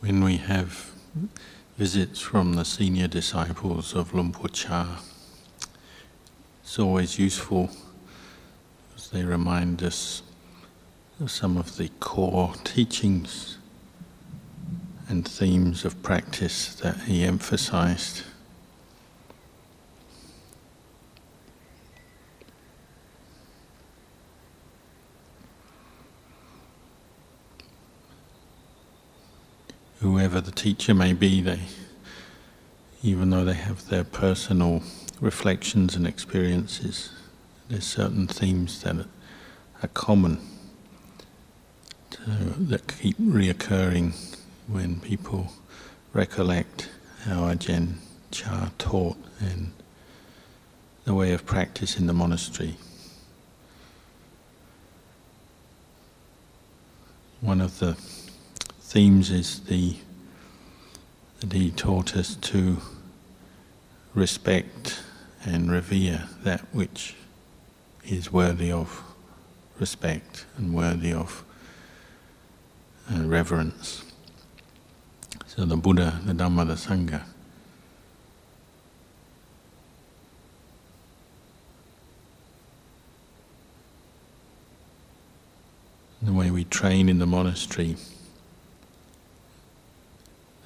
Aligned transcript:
When 0.00 0.22
we 0.22 0.36
have 0.36 0.92
visits 1.76 2.20
from 2.20 2.52
the 2.52 2.64
senior 2.64 3.08
disciples 3.08 3.94
of 3.94 4.14
Luang 4.14 4.30
Por 4.30 4.48
Chah, 4.48 5.00
it's 6.62 6.78
always 6.78 7.18
useful 7.18 7.70
as 8.94 9.10
they 9.10 9.24
remind 9.24 9.82
us 9.82 10.22
of 11.20 11.32
some 11.32 11.56
of 11.56 11.78
the 11.78 11.88
core 11.98 12.54
teachings 12.62 13.58
and 15.08 15.26
themes 15.26 15.84
of 15.84 16.00
practice 16.00 16.76
that 16.76 17.00
he 17.00 17.24
emphasized. 17.24 18.22
Whoever 30.08 30.40
the 30.40 30.50
teacher 30.50 30.94
may 30.94 31.12
be, 31.12 31.42
they, 31.42 31.60
even 33.02 33.28
though 33.28 33.44
they 33.44 33.52
have 33.52 33.88
their 33.90 34.04
personal 34.04 34.82
reflections 35.20 35.94
and 35.94 36.06
experiences, 36.06 37.10
there's 37.68 37.84
certain 37.84 38.26
themes 38.26 38.82
that 38.82 38.96
are 39.82 39.88
common 39.92 40.40
to, 42.10 42.20
that 42.58 42.88
keep 42.98 43.18
reoccurring 43.18 44.14
when 44.66 44.98
people 45.00 45.52
recollect 46.14 46.88
how 47.24 47.42
Ajahn 47.42 47.96
Chah 48.30 48.70
taught 48.78 49.18
and 49.40 49.72
the 51.04 51.12
way 51.12 51.32
of 51.32 51.44
practice 51.44 51.98
in 51.98 52.06
the 52.06 52.14
monastery. 52.14 52.76
One 57.42 57.60
of 57.60 57.78
the 57.78 57.96
themes 58.88 59.30
is 59.30 59.60
the 59.64 59.94
that 61.40 61.52
he 61.52 61.70
taught 61.70 62.16
us 62.16 62.36
to 62.36 62.78
respect 64.14 65.02
and 65.44 65.70
revere 65.70 66.24
that 66.42 66.62
which 66.72 67.14
is 68.02 68.32
worthy 68.32 68.72
of 68.72 69.02
respect 69.78 70.46
and 70.56 70.72
worthy 70.74 71.12
of 71.12 71.44
uh, 73.12 73.20
reverence. 73.24 74.10
So 75.46 75.66
the 75.66 75.76
Buddha, 75.76 76.22
the 76.24 76.32
Dhamma, 76.32 76.66
the 76.66 76.74
Sangha. 76.74 77.24
The 86.22 86.32
way 86.32 86.50
we 86.50 86.64
train 86.64 87.10
in 87.10 87.18
the 87.18 87.26
monastery 87.26 87.96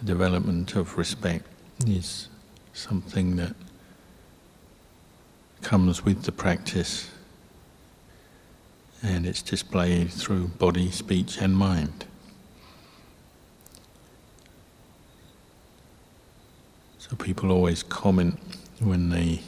development 0.04 0.74
of 0.74 0.96
respect 0.96 1.46
is 1.86 2.28
something 2.72 3.36
that 3.36 3.54
comes 5.62 6.04
with 6.04 6.24
the 6.24 6.32
practice 6.32 7.10
and 9.02 9.26
it's 9.26 9.42
displayed 9.42 10.10
through 10.10 10.48
body, 10.48 10.90
speech, 10.90 11.38
and 11.38 11.56
mind. 11.56 12.04
So 16.98 17.16
people 17.16 17.50
always 17.50 17.82
comment 17.82 18.38
when 18.78 19.10
they 19.10 19.42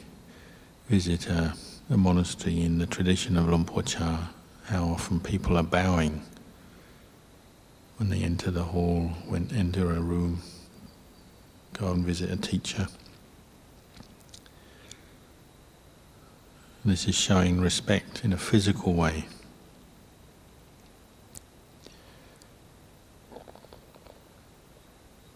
visit 0.88 1.28
a, 1.28 1.54
a 1.88 1.96
monastery 1.96 2.62
in 2.62 2.78
the 2.78 2.86
tradition 2.86 3.36
of 3.36 3.48
Luang 3.48 3.64
Por 3.64 3.82
Chah 3.82 4.28
how 4.66 4.84
often 4.84 5.20
people 5.20 5.56
are 5.56 5.62
bowing 5.62 6.22
when 7.96 8.08
they 8.10 8.22
enter 8.22 8.50
the 8.50 8.64
hall, 8.64 9.12
when 9.26 9.48
enter 9.54 9.90
a 9.90 10.00
room, 10.00 10.42
go 11.74 11.92
and 11.92 12.04
visit 12.04 12.30
a 12.30 12.36
teacher. 12.36 12.88
This 16.84 17.08
is 17.08 17.14
showing 17.14 17.60
respect 17.60 18.24
in 18.24 18.32
a 18.32 18.36
physical 18.36 18.92
way. 18.92 19.24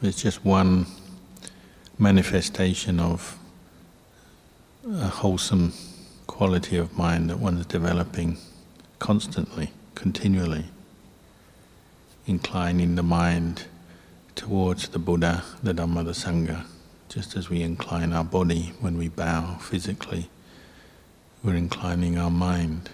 It's 0.03 0.21
just 0.21 0.45
one 0.45 0.87
manifestation 1.99 3.01
of 3.01 3.39
a 4.87 5.09
wholesome 5.09 5.73
quality 6.27 6.77
of 6.77 6.97
mind 6.97 7.31
that 7.31 7.39
one 7.39 7.57
is 7.57 7.67
developing 7.67 8.37
constantly, 8.99 9.73
continually 9.95 10.67
inclining 12.29 12.95
the 12.95 13.03
mind 13.03 13.65
towards 14.35 14.89
the 14.89 14.99
Buddha, 14.99 15.43
the 15.63 15.73
Dhamma, 15.73 16.05
the 16.05 16.13
Sangha, 16.13 16.67
just 17.09 17.35
as 17.35 17.49
we 17.49 17.63
incline 17.63 18.13
our 18.13 18.23
body 18.23 18.75
when 18.81 18.99
we 18.99 19.09
bow 19.09 19.57
physically, 19.57 20.29
we're 21.43 21.55
inclining 21.55 22.19
our 22.19 22.31
mind 22.31 22.91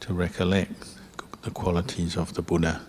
to 0.00 0.12
recollect 0.12 0.96
the 1.42 1.52
qualities 1.52 2.16
of 2.16 2.34
the 2.34 2.42
Buddha, 2.42 2.80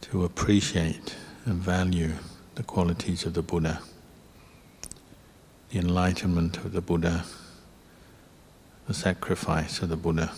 to 0.00 0.24
appreciate 0.24 1.14
and 1.44 1.56
value 1.56 2.14
the 2.54 2.62
qualities 2.62 3.26
of 3.26 3.34
the 3.34 3.42
Buddha, 3.42 3.82
the 5.70 5.78
enlightenment 5.78 6.56
of 6.56 6.72
the 6.72 6.80
Buddha, 6.80 7.26
the 8.88 8.94
sacrifice 8.94 9.82
of 9.82 9.90
the 9.90 9.96
Buddha 9.96 10.32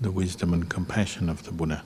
the 0.00 0.10
wisdom 0.10 0.52
and 0.54 0.68
compassion 0.68 1.28
of 1.28 1.44
the 1.44 1.52
Buddha. 1.52 1.82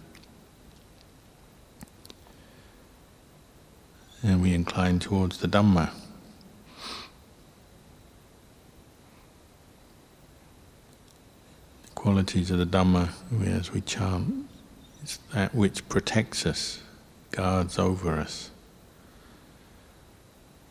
And 4.22 4.42
we 4.42 4.54
incline 4.54 4.98
towards 4.98 5.38
the 5.38 5.48
Dhamma. 5.48 5.90
The 11.84 11.90
qualities 11.94 12.50
of 12.50 12.58
the 12.58 12.66
Dhamma, 12.66 13.10
as 13.44 13.72
we 13.72 13.80
chant, 13.80 14.46
is 15.02 15.18
that 15.32 15.54
which 15.54 15.88
protects 15.88 16.46
us, 16.46 16.80
guards 17.30 17.78
over 17.78 18.18
us. 18.18 18.50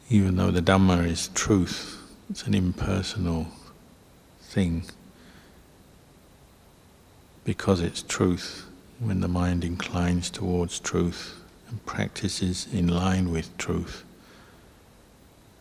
Even 0.10 0.36
though 0.36 0.52
the 0.52 0.62
Dhamma 0.62 1.06
is 1.08 1.30
truth, 1.30 1.98
it's 2.30 2.44
an 2.44 2.54
impersonal 2.54 3.48
thing 4.42 4.84
because 7.44 7.82
it's 7.82 8.02
truth, 8.02 8.68
when 9.00 9.22
the 9.22 9.28
mind 9.28 9.64
inclines 9.64 10.30
towards 10.30 10.80
truth 10.80 11.42
and 11.70 11.84
practices 11.86 12.68
in 12.72 12.88
line 12.88 13.32
with 13.32 13.58
truth, 13.58 14.04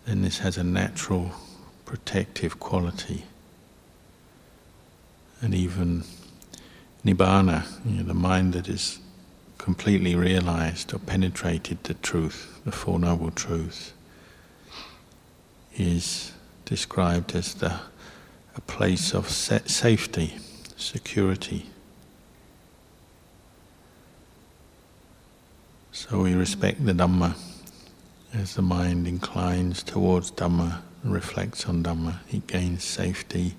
then 0.07 0.23
this 0.23 0.39
has 0.39 0.59
a 0.59 0.65
natural 0.65 1.33
protective 1.87 2.61
quality. 2.61 3.25
And 5.41 5.55
even 5.55 6.05
nibbana, 7.05 7.67
you 7.87 7.99
know, 7.99 8.03
the 8.03 8.15
mind 8.15 8.53
that 8.53 8.69
is 8.69 8.99
completely 9.57 10.15
realized 10.15 10.93
or 10.93 10.99
penetrated 10.99 11.83
the 11.85 11.95
truth, 11.95 12.61
the 12.65 12.73
Four 12.73 12.99
Noble 12.99 13.31
Truths, 13.31 13.93
is 15.77 16.33
described 16.65 17.35
as 17.35 17.55
the, 17.55 17.81
a 18.57 18.61
place 18.63 19.15
of 19.15 19.31
safety 19.31 20.37
security. 20.77 21.70
So 25.93 26.23
we 26.23 26.35
respect 26.35 26.85
the 26.85 26.93
Dhamma 26.93 27.37
as 28.33 28.55
the 28.55 28.63
mind 28.63 29.07
inclines 29.09 29.83
towards 29.83 30.31
Dhamma 30.31 30.83
reflects 31.03 31.67
on 31.67 31.83
Dhamma, 31.83 32.19
it 32.31 32.47
gains 32.47 32.85
safety 32.85 33.57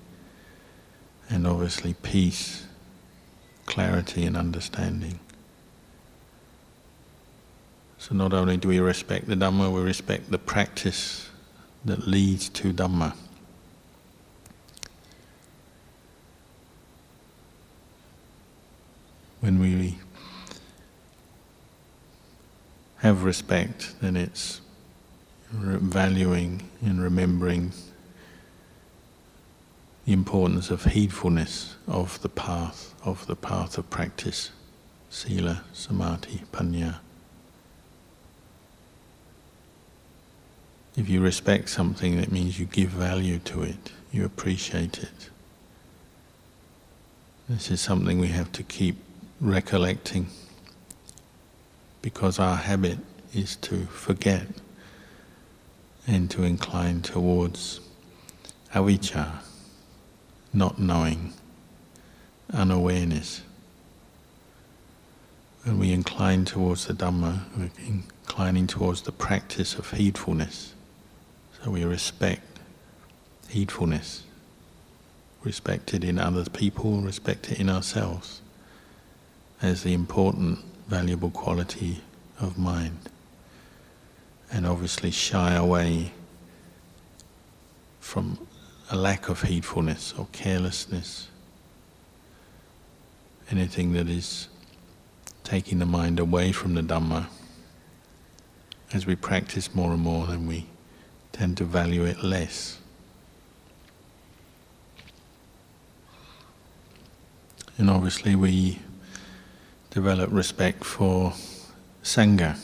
and 1.28 1.46
obviously 1.46 1.94
peace, 1.94 2.66
clarity, 3.66 4.24
and 4.24 4.36
understanding. 4.36 5.18
So 7.98 8.14
not 8.14 8.32
only 8.32 8.56
do 8.56 8.68
we 8.68 8.80
respect 8.80 9.26
the 9.26 9.34
Dhamma, 9.34 9.70
we 9.72 9.82
respect 9.82 10.30
the 10.30 10.38
practice 10.38 11.28
that 11.84 12.06
leads 12.06 12.48
to 12.50 12.72
Dhamma. 12.72 13.14
when 19.42 19.58
we 19.58 19.98
have 23.02 23.24
respect, 23.24 23.96
then 24.00 24.14
it's 24.16 24.60
valuing 25.50 26.62
and 26.84 27.02
remembering 27.02 27.72
the 30.04 30.12
importance 30.12 30.70
of 30.70 30.84
heedfulness 30.84 31.74
of 31.88 32.22
the 32.22 32.28
path, 32.28 32.94
of 33.04 33.26
the 33.26 33.34
path 33.34 33.76
of 33.76 33.90
practice, 33.90 34.50
sila, 35.10 35.64
samadhi, 35.72 36.42
panya. 36.52 36.96
If 40.96 41.08
you 41.08 41.20
respect 41.20 41.70
something, 41.70 42.20
that 42.20 42.30
means 42.30 42.60
you 42.60 42.66
give 42.66 42.90
value 42.90 43.40
to 43.40 43.62
it, 43.62 43.90
you 44.12 44.24
appreciate 44.24 45.02
it. 45.02 45.28
This 47.48 47.68
is 47.68 47.80
something 47.80 48.20
we 48.20 48.28
have 48.28 48.52
to 48.52 48.62
keep 48.62 48.96
recollecting 49.40 50.28
because 52.02 52.38
our 52.38 52.56
habit 52.56 52.98
is 53.32 53.56
to 53.56 53.86
forget 53.86 54.46
and 56.06 56.30
to 56.30 56.42
incline 56.42 57.00
towards 57.00 57.80
avijja, 58.74 59.36
not 60.52 60.78
knowing, 60.78 61.32
unawareness. 62.52 63.42
When 65.64 65.78
we 65.78 65.92
incline 65.92 66.44
towards 66.44 66.86
the 66.86 66.92
Dhamma, 66.92 67.40
we're 67.56 67.70
inclining 67.86 68.66
towards 68.66 69.02
the 69.02 69.12
practice 69.12 69.76
of 69.76 69.92
heedfulness. 69.92 70.72
So 71.62 71.70
we 71.70 71.84
respect 71.84 72.58
heedfulness, 73.48 74.22
respect 75.44 75.94
it 75.94 76.02
in 76.02 76.18
other 76.18 76.44
people, 76.50 77.00
respect 77.00 77.52
it 77.52 77.60
in 77.60 77.70
ourselves 77.70 78.40
as 79.62 79.84
the 79.84 79.94
important, 79.94 80.58
valuable 80.92 81.30
quality 81.30 82.02
of 82.38 82.58
mind. 82.58 82.98
And 84.52 84.66
obviously 84.66 85.10
shy 85.10 85.54
away 85.54 86.12
from 87.98 88.46
a 88.90 88.96
lack 88.96 89.30
of 89.30 89.40
heedfulness 89.40 90.12
or 90.18 90.26
carelessness, 90.32 91.28
anything 93.50 93.94
that 93.94 94.06
is 94.06 94.48
taking 95.44 95.78
the 95.78 95.86
mind 95.86 96.20
away 96.20 96.52
from 96.52 96.74
the 96.74 96.82
Dhamma. 96.82 97.24
As 98.92 99.06
we 99.06 99.16
practice 99.16 99.74
more 99.74 99.92
and 99.92 100.02
more, 100.02 100.26
then 100.26 100.46
we 100.46 100.66
tend 101.32 101.56
to 101.56 101.64
value 101.64 102.04
it 102.04 102.22
less. 102.22 102.76
And 107.78 107.88
obviously, 107.88 108.36
we 108.36 108.78
develop 109.92 110.30
respect 110.32 110.82
for 110.84 111.34
Sangha, 112.02 112.58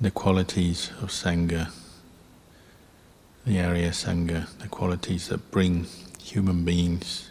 the 0.00 0.10
qualities 0.10 0.90
of 1.02 1.10
Sangha, 1.10 1.70
the 3.44 3.60
Arya 3.60 3.90
Sangha, 3.90 4.48
the 4.60 4.68
qualities 4.68 5.28
that 5.28 5.50
bring 5.50 5.86
human 6.18 6.64
beings 6.64 7.30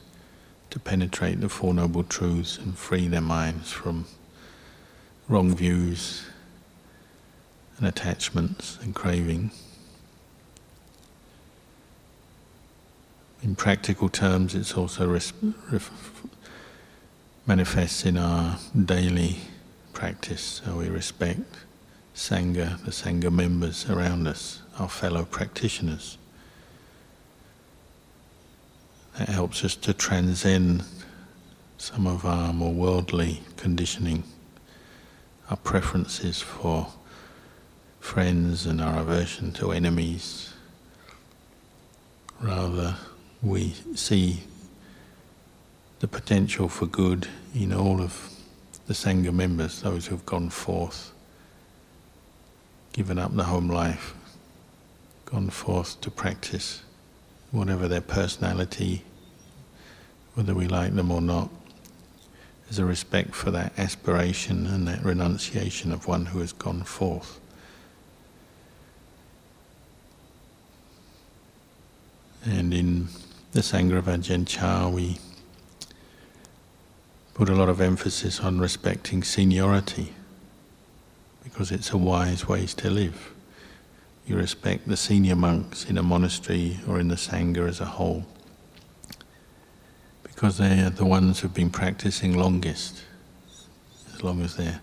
to 0.69 0.77
penetrate 0.77 1.41
the 1.41 1.49
Four 1.49 1.73
Noble 1.73 2.03
Truths 2.03 2.59
and 2.59 2.77
free 2.77 3.07
their 3.07 3.21
minds 3.21 3.71
from 3.71 4.05
wrong 5.27 5.55
views 5.55 6.27
and 7.79 7.87
attachments 7.87 8.77
and 8.83 8.93
craving. 8.93 9.49
In 13.41 13.55
practical 13.55 14.09
terms, 14.09 14.53
it's 14.53 14.73
also 14.75 15.07
res- 15.07 15.33
ref- 15.71 16.25
manifests 17.47 18.05
in 18.05 18.17
our 18.17 18.57
daily 18.85 19.37
practice. 19.93 20.61
So 20.65 20.77
we 20.77 20.89
respect 20.89 21.41
Sangha, 22.15 22.83
the 22.83 22.91
Sangha 22.91 23.31
members 23.31 23.89
around 23.89 24.27
us, 24.27 24.61
our 24.79 24.89
fellow 24.89 25.25
practitioners. 25.25 26.17
That 29.17 29.29
helps 29.29 29.63
us 29.63 29.75
to 29.77 29.93
transcend 29.93 30.83
some 31.77 32.07
of 32.07 32.25
our 32.25 32.51
more 32.51 32.73
worldly 32.73 33.41
conditioning, 33.57 34.23
our 35.49 35.57
preferences 35.57 36.41
for 36.41 36.87
friends 37.99 38.65
and 38.65 38.81
our 38.81 39.01
aversion 39.01 39.51
to 39.53 39.71
enemies. 39.71 40.53
Rather, 42.41 42.95
we 43.41 43.73
see 43.93 44.41
the 46.05 46.19
potential 46.19 46.69
for 46.69 46.85
good 46.85 47.27
in 47.55 47.73
all 47.73 47.99
of 47.99 48.29
the 48.85 48.93
Sangha 48.93 49.33
members, 49.33 49.81
those 49.81 50.05
who 50.05 50.13
have 50.13 50.23
gone 50.23 50.51
forth, 50.51 51.11
given 52.93 53.17
up 53.17 53.35
the 53.35 53.45
home 53.45 53.67
life, 53.67 54.13
gone 55.25 55.49
forth 55.49 55.99
to 56.01 56.11
practice 56.11 56.83
whatever 57.49 57.87
their 57.87 58.01
personality, 58.01 59.03
whether 60.35 60.53
we 60.53 60.67
like 60.67 60.93
them 60.93 61.09
or 61.09 61.21
not. 61.21 61.49
There's 62.65 62.77
a 62.77 62.85
respect 62.85 63.33
for 63.33 63.49
that 63.49 63.73
aspiration 63.79 64.67
and 64.67 64.87
that 64.87 65.03
renunciation 65.03 65.91
of 65.91 66.05
one 66.05 66.27
who 66.27 66.39
has 66.41 66.53
gone 66.53 66.83
forth. 66.83 67.39
And 72.45 72.75
in 72.75 73.07
the 73.53 73.61
Sangha 73.61 73.97
of 73.97 74.05
Ajahn 74.05 74.45
Chah, 74.47 74.87
we 74.87 75.17
put 77.35 77.49
a 77.49 77.53
lot 77.53 77.67
of 77.67 77.81
emphasis 77.81 78.39
on 78.39 78.59
respecting 78.59 79.21
seniority 79.21 80.13
because 81.43 81.69
it's 81.69 81.91
a 81.91 81.97
wise 81.97 82.47
way 82.47 82.65
to 82.65 82.89
live. 82.89 83.33
You 84.25 84.37
respect 84.37 84.87
the 84.87 84.95
senior 84.95 85.35
monks 85.35 85.83
in 85.83 85.97
a 85.97 86.01
monastery 86.01 86.79
or 86.87 86.97
in 86.97 87.09
the 87.09 87.15
Sangha 87.15 87.67
as 87.67 87.81
a 87.81 87.85
whole 87.85 88.25
because 90.23 90.57
they 90.57 90.79
are 90.79 90.89
the 90.89 91.03
ones 91.03 91.41
who've 91.41 91.53
been 91.53 91.69
practicing 91.69 92.37
longest. 92.37 93.03
As 94.13 94.23
long 94.23 94.41
as 94.41 94.55
they're 94.55 94.81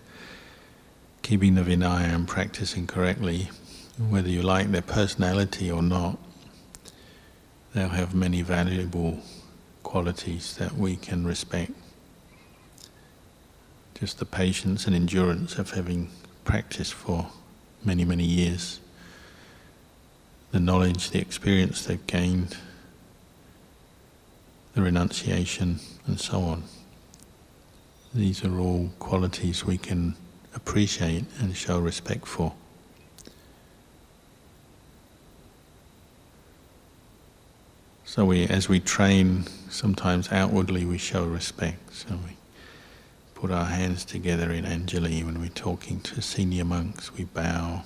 keeping 1.23 1.55
the 1.55 1.63
Vinaya 1.63 2.13
and 2.13 2.27
practicing 2.27 2.85
correctly, 2.85 3.49
whether 4.09 4.29
you 4.29 4.43
like 4.43 4.69
their 4.69 4.83
personality 4.83 5.71
or 5.71 5.81
not, 5.81 6.19
they'll 7.73 7.89
have 7.89 8.13
many 8.13 8.43
valuable 8.43 9.21
qualities 9.81 10.55
that 10.57 10.77
we 10.77 10.95
can 10.95 11.25
respect. 11.25 11.71
Just 13.99 14.19
the 14.19 14.25
patience 14.25 14.85
and 14.85 14.95
endurance 14.95 15.57
of 15.57 15.71
having 15.71 16.09
practiced 16.43 16.93
for 16.93 17.27
many, 17.83 18.03
many 18.03 18.25
years 18.25 18.79
the 20.53 20.59
knowledge, 20.59 21.09
the 21.09 21.19
experience 21.19 21.83
they've 21.83 22.05
gained, 22.05 22.57
the 24.75 24.81
renunciation, 24.83 25.79
and 26.05 26.19
so 26.19 26.41
on. 26.41 26.63
These 28.13 28.45
are 28.45 28.59
all 28.59 28.91
qualities 28.99 29.65
we 29.65 29.79
can 29.79 30.15
appreciate 30.55 31.25
and 31.39 31.57
show 31.57 31.79
respect 31.79 32.27
for. 32.27 32.53
So 38.05 38.25
we, 38.25 38.45
as 38.45 38.69
we 38.69 38.79
train, 38.79 39.45
sometimes 39.71 40.31
outwardly 40.31 40.85
we 40.85 40.99
show 40.99 41.25
respect. 41.25 41.95
So 41.95 42.09
we 42.27 42.37
put 43.43 43.51
our 43.51 43.65
hands 43.65 44.05
together 44.05 44.53
in 44.53 44.63
Anjali 44.63 45.21
when 45.25 45.37
we're 45.37 45.49
talking 45.49 45.99
to 45.99 46.21
senior 46.21 46.63
monks. 46.63 47.13
We 47.13 47.25
bow, 47.25 47.83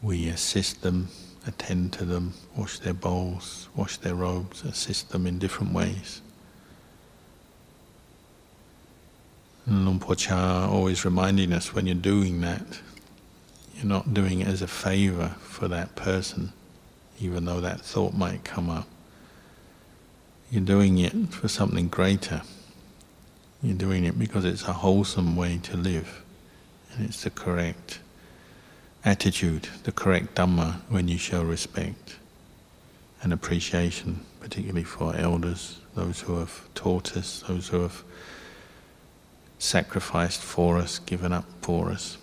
we 0.00 0.28
assist 0.28 0.80
them 0.80 1.08
attend 1.46 1.92
to 1.92 2.06
them, 2.06 2.32
wash 2.56 2.78
their 2.78 2.94
bowls, 2.94 3.68
wash 3.76 3.98
their 3.98 4.14
robes, 4.14 4.64
assist 4.64 5.10
them 5.10 5.26
in 5.26 5.38
different 5.38 5.74
ways. 5.74 6.22
And 9.66 9.84
Luang 9.84 10.00
Por 10.00 10.16
always 10.34 11.04
reminding 11.04 11.52
us 11.52 11.74
when 11.74 11.86
you're 11.86 11.94
doing 11.94 12.40
that, 12.40 12.80
you're 13.76 13.84
not 13.84 14.14
doing 14.14 14.40
it 14.40 14.48
as 14.48 14.62
a 14.62 14.66
favor 14.66 15.34
for 15.40 15.68
that 15.68 15.94
person, 15.96 16.54
even 17.20 17.44
though 17.44 17.60
that 17.60 17.82
thought 17.82 18.14
might 18.14 18.42
come 18.42 18.70
up. 18.70 18.88
You're 20.50 20.64
doing 20.64 20.96
it 20.96 21.12
for 21.28 21.48
something 21.48 21.88
greater. 21.88 22.40
You're 23.62 23.76
doing 23.76 24.04
it 24.04 24.18
because 24.18 24.44
it's 24.44 24.64
a 24.64 24.72
wholesome 24.72 25.36
way 25.36 25.58
to 25.64 25.76
live, 25.76 26.22
and 26.92 27.06
it's 27.06 27.22
the 27.24 27.30
correct 27.30 28.00
attitude, 29.04 29.68
the 29.84 29.92
correct 29.92 30.34
Dhamma 30.34 30.80
when 30.88 31.08
you 31.08 31.18
show 31.18 31.42
respect 31.42 32.16
and 33.22 33.32
appreciation, 33.32 34.24
particularly 34.40 34.84
for 34.84 35.14
elders, 35.14 35.80
those 35.94 36.20
who 36.20 36.38
have 36.38 36.72
taught 36.74 37.16
us, 37.16 37.44
those 37.46 37.68
who 37.68 37.82
have 37.82 38.02
sacrificed 39.58 40.40
for 40.40 40.78
us, 40.78 40.98
given 40.98 41.32
up 41.32 41.44
for 41.60 41.90
us. 41.90 42.16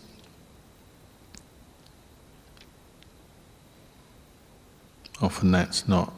Often 5.21 5.51
that's 5.51 5.87
not 5.87 6.13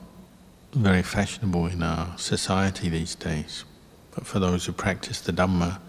very 0.74 1.02
fashionable 1.02 1.68
in 1.68 1.84
our 1.84 2.18
society 2.18 2.90
these 2.90 3.16
days, 3.16 3.66
but 4.20 4.28
for 4.28 4.40
those 4.40 4.66
who 4.66 4.74
practice 4.74 5.22
the 5.22 5.32
Dhamma, 5.32 5.80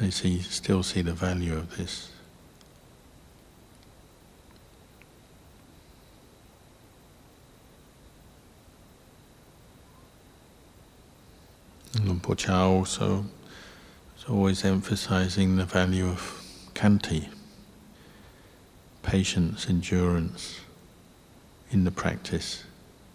they 0.00 0.10
see, 0.10 0.40
still 0.40 0.82
see 0.82 1.00
the 1.00 1.12
value 1.12 1.56
of 1.56 1.76
this. 1.76 2.10
Luang 12.02 12.18
Por 12.18 12.34
Chah 12.34 12.66
also 12.66 13.26
is 14.18 14.24
always 14.28 14.64
emphasizing 14.64 15.54
the 15.54 15.66
value 15.66 16.08
of 16.08 16.42
kanti, 16.74 17.28
patience, 19.04 19.68
endurance 19.68 20.62
in 21.70 21.84
the 21.84 21.92
practice, 21.92 22.64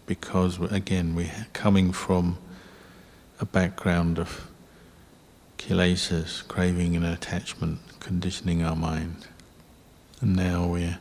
because 0.05 0.57
again 0.71 1.15
we're 1.15 1.47
coming 1.51 1.91
from 1.91 2.37
a 3.43 3.45
background 3.45 4.17
of 4.17 4.49
kilesas, 5.57 6.47
craving 6.47 6.95
and 6.95 7.05
attachment, 7.05 7.77
conditioning 7.99 8.63
our 8.63 8.73
mind. 8.73 9.27
And 10.21 10.33
now 10.33 10.65
we're 10.65 10.97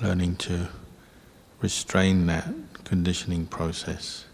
learning 0.00 0.36
to 0.36 0.68
restrain 1.60 2.24
that 2.28 2.48
conditioning 2.84 3.44
process. 3.44 4.24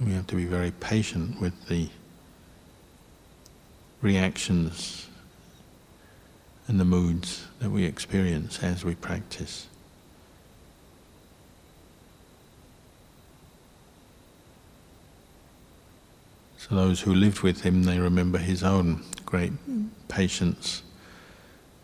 We 0.00 0.12
have 0.12 0.26
to 0.28 0.34
be 0.34 0.46
very 0.46 0.70
patient 0.70 1.42
with 1.42 1.66
the 1.68 1.90
reactions 4.00 5.08
and 6.68 6.80
the 6.80 6.86
moods 6.86 7.48
that 7.58 7.68
we 7.68 7.84
experience 7.84 8.62
as 8.62 8.82
we 8.82 8.94
practice. 8.94 9.66
So 16.68 16.76
those 16.76 17.00
who 17.00 17.12
lived 17.12 17.40
with 17.40 17.62
him, 17.62 17.82
they 17.82 17.98
remember 17.98 18.38
his 18.38 18.62
own 18.62 19.02
great 19.26 19.52
patience, 20.06 20.84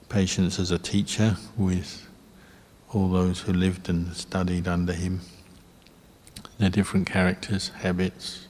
patience 0.09 0.61
as 0.61 0.71
a 0.71 0.79
teacher 0.79 1.37
with 1.57 2.07
all 2.93 3.09
those 3.09 3.41
who 3.41 3.53
lived 3.53 3.89
and 3.89 4.15
studied 4.15 4.69
under 4.69 4.93
him, 4.93 5.23
their 6.59 6.71
different 6.71 7.09
characters, 7.09 7.71
habits, 7.81 8.47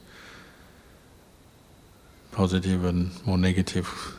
positive 2.31 2.85
and 2.85 3.25
more 3.25 3.39
negative 3.39 4.15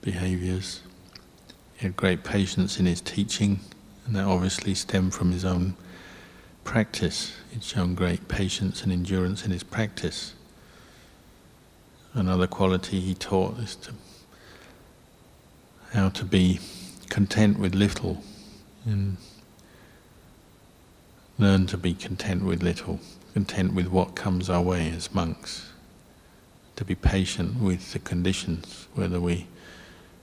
behaviors. 0.00 0.80
He 1.76 1.88
had 1.88 1.94
great 1.94 2.24
patience 2.24 2.80
in 2.80 2.86
his 2.86 3.02
teaching, 3.02 3.60
and 4.06 4.16
that 4.16 4.24
obviously 4.24 4.74
stemmed 4.74 5.12
from 5.12 5.32
his 5.32 5.44
own 5.44 5.76
practice. 6.64 7.34
He'd 7.50 7.62
shown 7.62 7.94
great 7.94 8.28
patience 8.28 8.82
and 8.82 8.90
endurance 8.90 9.44
in 9.44 9.50
his 9.50 9.62
practice. 9.62 10.32
Another 12.18 12.48
quality 12.48 12.98
he 12.98 13.14
taught 13.14 13.60
is 13.60 13.76
to 13.76 13.92
how 15.92 16.08
to 16.08 16.24
be 16.24 16.58
content 17.08 17.60
with 17.60 17.76
little 17.76 18.24
and 18.84 19.18
learn 21.38 21.66
to 21.66 21.76
be 21.76 21.94
content 21.94 22.42
with 22.42 22.60
little, 22.60 22.98
content 23.34 23.72
with 23.72 23.86
what 23.86 24.16
comes 24.16 24.50
our 24.50 24.60
way 24.60 24.90
as 24.90 25.14
monks, 25.14 25.70
to 26.74 26.84
be 26.84 26.96
patient 26.96 27.60
with 27.60 27.92
the 27.92 28.00
conditions, 28.00 28.88
whether 28.96 29.20
we 29.20 29.46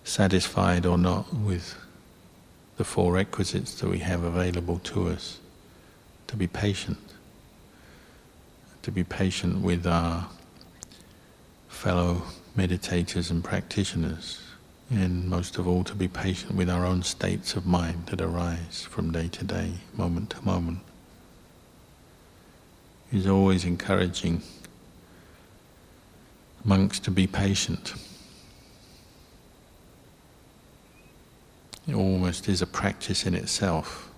satisfied 0.04 0.86
or 0.86 0.98
not 0.98 1.34
with 1.34 1.78
the 2.76 2.84
four 2.84 3.14
requisites 3.14 3.80
that 3.80 3.88
we 3.88 4.00
have 4.00 4.22
available 4.22 4.80
to 4.80 5.08
us, 5.08 5.40
to 6.28 6.36
be 6.36 6.46
patient, 6.46 7.14
to 8.82 8.92
be 8.92 9.06
patient 9.06 9.62
with 9.62 9.88
our 9.88 10.28
fellow 11.86 12.24
meditators 12.58 13.30
and 13.30 13.44
practitioners, 13.44 14.42
and 14.90 15.30
most 15.30 15.60
of 15.60 15.68
all 15.68 15.84
to 15.84 15.94
be 15.94 16.08
patient 16.08 16.56
with 16.56 16.68
our 16.68 16.84
own 16.84 17.04
states 17.04 17.56
of 17.56 17.68
mind 17.68 18.08
that 18.08 18.20
arise 18.20 18.88
from 18.90 19.12
day 19.12 19.28
to 19.28 19.44
day, 19.44 19.72
moment 19.94 20.32
to 20.32 20.44
moment. 20.44 20.80
He's 23.12 23.28
always 23.28 23.66
encouraging 23.66 24.42
monks 26.64 27.00
to 27.02 27.12
be 27.12 27.28
patient. 27.28 27.94
It 31.88 31.94
almost 31.94 32.50
is 32.50 32.64
a 32.64 32.68
practice 32.68 33.28
in 33.28 33.36
itself, 33.36 34.10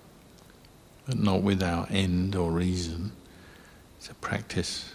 but 1.06 1.18
not 1.18 1.42
without 1.42 1.90
end 1.90 2.34
or 2.34 2.50
reason. 2.50 3.12
It's 3.98 4.08
a 4.08 4.14
practice 4.14 4.94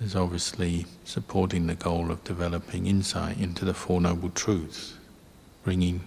is 0.00 0.16
obviously 0.16 0.86
supporting 1.04 1.66
the 1.66 1.74
goal 1.74 2.10
of 2.10 2.24
developing 2.24 2.86
insight 2.86 3.38
into 3.38 3.64
the 3.64 3.74
Four 3.74 4.00
Noble 4.00 4.30
Truths, 4.30 4.94
bringing 5.62 6.02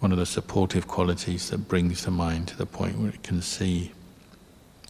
one 0.00 0.12
of 0.12 0.18
the 0.18 0.26
supportive 0.26 0.86
qualities 0.86 1.50
that 1.50 1.68
brings 1.68 2.04
the 2.04 2.10
mind 2.10 2.48
to 2.48 2.56
the 2.56 2.66
point 2.66 2.98
where 2.98 3.10
it 3.10 3.22
can 3.22 3.40
see 3.40 3.92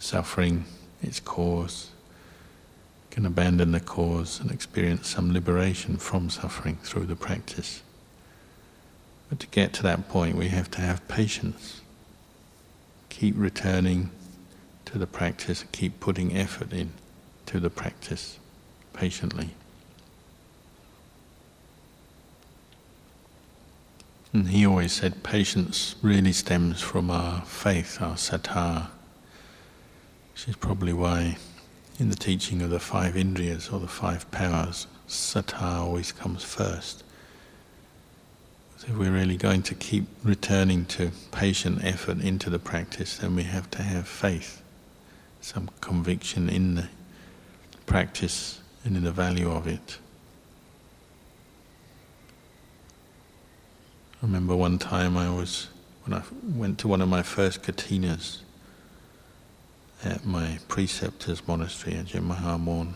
suffering, 0.01 0.65
its 1.03 1.21
cause, 1.21 1.91
can 3.11 3.25
abandon 3.25 3.73
the 3.73 3.81
cause 3.81 4.41
and 4.41 4.51
experience 4.51 5.09
some 5.09 5.33
liberation 5.33 5.97
from 5.97 6.29
suffering 6.29 6.77
through 6.83 7.07
the 7.07 7.17
practice. 7.17 7.83
But 9.29 9.41
to 9.41 9.47
get 9.49 9.73
to 9.75 9.83
that 9.85 10.09
point, 10.09 10.37
we 10.37 10.49
have 10.49 10.71
to 10.73 10.81
have 10.81 11.07
patience. 11.09 11.81
Keep 13.09 13.35
returning 13.39 14.11
to 14.87 14.99
the 14.99 15.07
practice, 15.07 15.65
keep 15.73 16.01
putting 16.01 16.37
effort 16.37 16.73
in 16.73 16.93
to 17.57 17.61
the 17.61 17.71
practice 17.71 18.39
patiently. 18.93 19.49
And 24.35 24.51
he 24.51 24.67
always 24.67 24.93
said 24.93 25.23
patience 25.23 25.95
really 26.03 26.33
stems 26.33 26.83
from 26.83 27.11
our 27.11 27.41
faith, 27.47 28.03
our 28.03 28.17
saddha, 28.17 28.89
which 30.35 30.49
is 30.49 30.57
probably 30.57 30.93
why 30.93 31.39
in 31.99 32.11
the 32.11 32.15
teaching 32.15 32.61
of 32.61 32.69
the 32.69 32.79
five 32.79 33.15
indriyas 33.15 33.73
or 33.73 33.81
the 33.81 33.89
five 33.89 34.31
powers, 34.31 34.87
saddha 35.09 35.79
always 35.79 36.13
comes 36.13 36.45
first. 36.45 37.05
So 38.77 38.89
if 38.89 38.99
we're 38.99 39.13
really 39.13 39.39
going 39.39 39.63
to 39.63 39.75
keep 39.75 40.05
returning 40.23 40.85
to 40.97 41.11
patient 41.33 41.83
effort 41.83 42.21
into 42.21 42.51
the 42.51 42.59
practice, 42.59 43.17
then 43.17 43.35
we 43.35 43.45
have 43.45 43.71
to 43.71 43.83
have 43.83 44.07
faith, 44.07 44.61
some 45.41 45.71
conviction 45.81 46.51
in 46.51 46.75
the 46.75 46.89
practice 47.87 48.61
and 48.85 48.97
in 48.97 49.05
the 49.05 49.13
value 49.13 49.51
of 49.51 49.67
it. 49.67 49.99
I 54.23 54.27
remember 54.27 54.57
one 54.57 54.79
time 54.79 55.17
I 55.17 55.31
was, 55.31 55.69
when 56.05 56.19
I 56.19 56.23
went 56.43 56.79
to 56.81 56.89
one 56.89 57.01
of 57.01 57.09
my 57.09 57.23
first 57.23 57.63
katinas 57.63 58.39
at 60.05 60.25
my 60.25 60.59
preceptor's 60.69 61.47
monastery, 61.47 61.95
Ajahn 61.95 62.23
Maha 62.25 62.55
Amorn, 62.55 62.95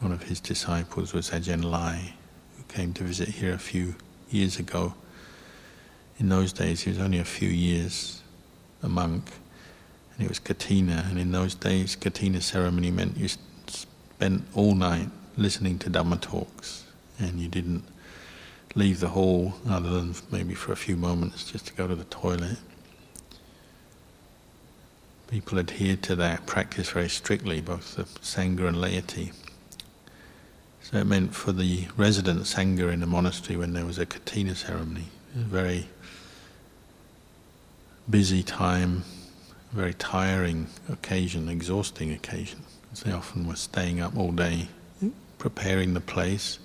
one 0.00 0.12
of 0.12 0.24
his 0.24 0.40
disciples 0.40 1.12
was 1.12 1.30
Ajahn 1.30 1.64
Lai, 1.64 2.14
who 2.56 2.62
came 2.64 2.92
to 2.94 3.04
visit 3.04 3.28
here 3.28 3.52
a 3.52 3.58
few 3.58 3.94
years 4.30 4.58
ago. 4.58 4.94
In 6.18 6.28
those 6.28 6.52
days, 6.52 6.82
he 6.82 6.90
was 6.90 6.98
only 6.98 7.18
a 7.18 7.24
few 7.24 7.48
years 7.48 8.22
a 8.82 8.88
monk, 8.88 9.30
and 10.14 10.24
it 10.24 10.28
was 10.28 10.38
Katina. 10.38 11.06
And 11.08 11.18
in 11.18 11.32
those 11.32 11.54
days, 11.54 11.96
Katina 11.96 12.40
ceremony 12.40 12.90
meant 12.90 13.16
you 13.16 13.28
spent 14.16 14.42
all 14.54 14.74
night 14.74 15.10
listening 15.36 15.78
to 15.78 15.90
Dhamma 15.90 16.18
talks 16.18 16.86
and 17.18 17.38
you 17.38 17.48
didn't 17.48 17.84
leave 18.74 19.00
the 19.00 19.08
hall 19.08 19.52
other 19.68 19.90
than 19.90 20.14
maybe 20.30 20.54
for 20.54 20.72
a 20.72 20.76
few 20.76 20.96
moments 20.96 21.52
just 21.52 21.66
to 21.66 21.74
go 21.74 21.86
to 21.86 21.94
the 21.94 22.04
toilet. 22.04 22.56
People 25.28 25.58
adhered 25.58 26.02
to 26.04 26.16
that 26.16 26.46
practice 26.46 26.88
very 26.88 27.10
strictly, 27.10 27.60
both 27.60 27.96
the 27.96 28.04
Sangha 28.04 28.66
and 28.66 28.80
laity. 28.80 29.32
So 30.80 30.96
it 30.96 31.04
meant 31.04 31.34
for 31.34 31.52
the 31.52 31.88
resident 31.98 32.40
Sangha 32.44 32.90
in 32.90 33.00
the 33.00 33.06
monastery 33.06 33.58
when 33.58 33.74
there 33.74 33.84
was 33.84 33.98
a 33.98 34.06
Katina 34.06 34.54
ceremony, 34.54 35.08
a 35.34 35.40
very 35.40 35.88
busy 38.08 38.42
time, 38.42 39.04
very 39.72 39.92
tiring 39.92 40.68
occasion, 40.88 41.50
exhausting 41.50 42.12
occasion. 42.12 42.62
They 43.04 43.12
often 43.12 43.46
were 43.46 43.56
staying 43.56 44.00
up 44.00 44.16
all 44.16 44.32
day 44.32 44.68
preparing 45.38 45.94
the 45.94 46.00
place 46.00 46.58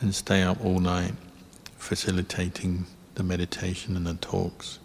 and 0.00 0.14
stay 0.14 0.42
up 0.42 0.62
all 0.64 0.78
night 0.78 1.14
facilitating 1.78 2.86
the 3.14 3.22
meditation 3.22 3.96
and 3.96 4.06
the 4.06 4.14
talks. 4.14 4.78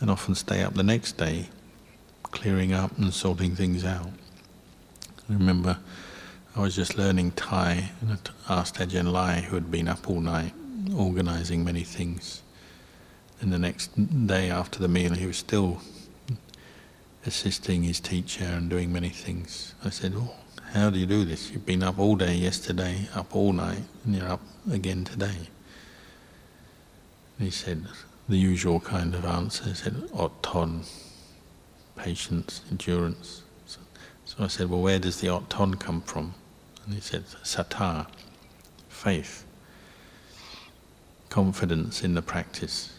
Then 0.00 0.08
often 0.08 0.34
stay 0.34 0.62
up 0.62 0.74
the 0.74 0.82
next 0.82 1.16
day 1.16 1.50
clearing 2.22 2.72
up 2.72 2.96
and 2.98 3.12
sorting 3.12 3.54
things 3.54 3.84
out. 3.84 4.10
I 5.28 5.32
remember 5.32 5.78
I 6.56 6.60
was 6.60 6.74
just 6.74 6.98
learning 6.98 7.32
Thai 7.32 7.90
and 8.00 8.18
I 8.48 8.60
asked 8.60 8.76
Ajahn 8.76 9.12
Lai, 9.12 9.40
who 9.40 9.54
had 9.54 9.70
been 9.70 9.88
up 9.88 10.08
all 10.08 10.20
night 10.20 10.52
organizing 10.94 11.64
many 11.64 11.82
things. 11.82 12.42
And 13.40 13.52
the 13.52 13.58
next 13.58 14.26
day 14.26 14.50
after 14.50 14.78
the 14.78 14.88
meal, 14.88 15.14
he 15.14 15.26
was 15.26 15.36
still 15.36 15.80
assisting 17.26 17.82
his 17.82 18.00
teacher 18.00 18.44
and 18.44 18.68
doing 18.68 18.92
many 18.92 19.08
things. 19.08 19.74
I 19.84 19.90
said, 19.90 20.12
oh, 20.16 20.34
how 20.72 20.90
do 20.90 20.98
you 20.98 21.06
do 21.06 21.24
this? 21.24 21.50
You've 21.50 21.66
been 21.66 21.82
up 21.82 21.98
all 21.98 22.16
day 22.16 22.34
yesterday, 22.34 23.08
up 23.14 23.34
all 23.34 23.52
night, 23.52 23.82
and 24.04 24.14
you're 24.14 24.28
up 24.28 24.42
again 24.70 25.04
today. 25.04 25.48
He 27.38 27.50
said, 27.50 27.84
the 28.28 28.36
usual 28.36 28.80
kind 28.80 29.14
of 29.14 29.24
answer, 29.24 29.64
he 29.64 29.74
said, 29.74 29.94
otton, 30.14 30.88
patience, 31.96 32.62
endurance. 32.70 33.42
So, 33.66 33.80
so, 34.24 34.44
I 34.44 34.46
said, 34.48 34.70
well, 34.70 34.80
where 34.80 34.98
does 34.98 35.20
the 35.20 35.28
otton 35.28 35.78
come 35.78 36.00
from? 36.00 36.34
And 36.84 36.94
he 36.94 37.00
said, 37.00 37.24
saddha, 37.42 38.06
faith, 38.88 39.44
confidence 41.28 42.02
in 42.02 42.14
the 42.14 42.22
practice. 42.22 42.98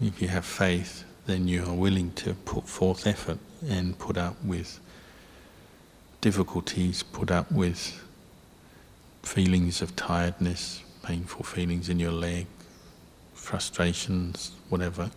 If 0.00 0.22
you 0.22 0.28
have 0.28 0.44
faith, 0.44 1.04
then 1.28 1.46
you 1.46 1.62
are 1.62 1.74
willing 1.74 2.10
to 2.12 2.32
put 2.32 2.66
forth 2.66 3.06
effort 3.06 3.38
and 3.68 3.98
put 3.98 4.16
up 4.16 4.42
with 4.42 4.80
difficulties, 6.22 7.02
put 7.02 7.30
up 7.30 7.52
with 7.52 8.02
feelings 9.22 9.82
of 9.82 9.94
tiredness, 9.94 10.82
painful 11.02 11.44
feelings 11.44 11.90
in 11.90 12.00
your 12.00 12.12
leg, 12.12 12.46
frustrations, 13.34 14.52
whatever. 14.70 15.10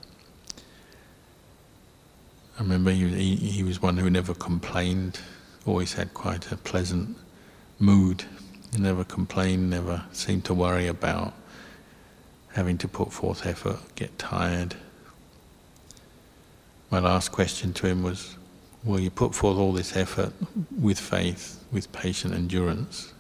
I 2.60 2.62
remember 2.62 2.92
he, 2.92 3.38
he 3.38 3.64
was 3.64 3.82
one 3.82 3.96
who 3.96 4.10
never 4.10 4.34
complained, 4.34 5.22
always 5.66 5.94
had 5.94 6.14
quite 6.14 6.52
a 6.52 6.58
pleasant 6.58 7.16
mood, 7.80 8.26
he 8.74 8.82
never 8.82 9.06
complained, 9.06 9.70
never 9.70 10.04
seemed 10.12 10.44
to 10.46 10.54
worry 10.54 10.88
about 10.88 11.34
having 12.50 12.78
to 12.80 12.90
put 12.90 13.14
forth 13.14 13.46
effort, 13.46 13.80
get 13.96 14.20
tired. 14.20 14.76
My 16.92 17.00
last 17.00 17.32
question 17.32 17.72
to 17.74 17.88
him 17.88 18.04
was, 18.04 18.36
Well, 18.84 19.00
you 19.00 19.10
put 19.10 19.34
forth 19.34 19.58
all 19.58 19.72
this 19.72 19.96
effort 19.96 20.34
with 20.78 21.00
faith, 21.00 21.64
with 21.72 21.90
patient 21.94 22.34
endurance. 22.34 23.14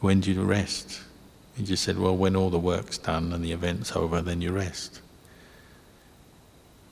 When 0.00 0.20
do 0.20 0.32
you 0.32 0.42
rest? 0.42 1.02
He 1.56 1.62
just 1.62 1.84
said, 1.84 1.98
Well, 1.98 2.16
when 2.16 2.34
all 2.34 2.48
the 2.48 2.58
work's 2.58 2.96
done 2.96 3.34
and 3.34 3.44
the 3.44 3.52
event's 3.52 3.94
over, 3.94 4.22
then 4.22 4.40
you 4.40 4.50
rest. 4.50 5.02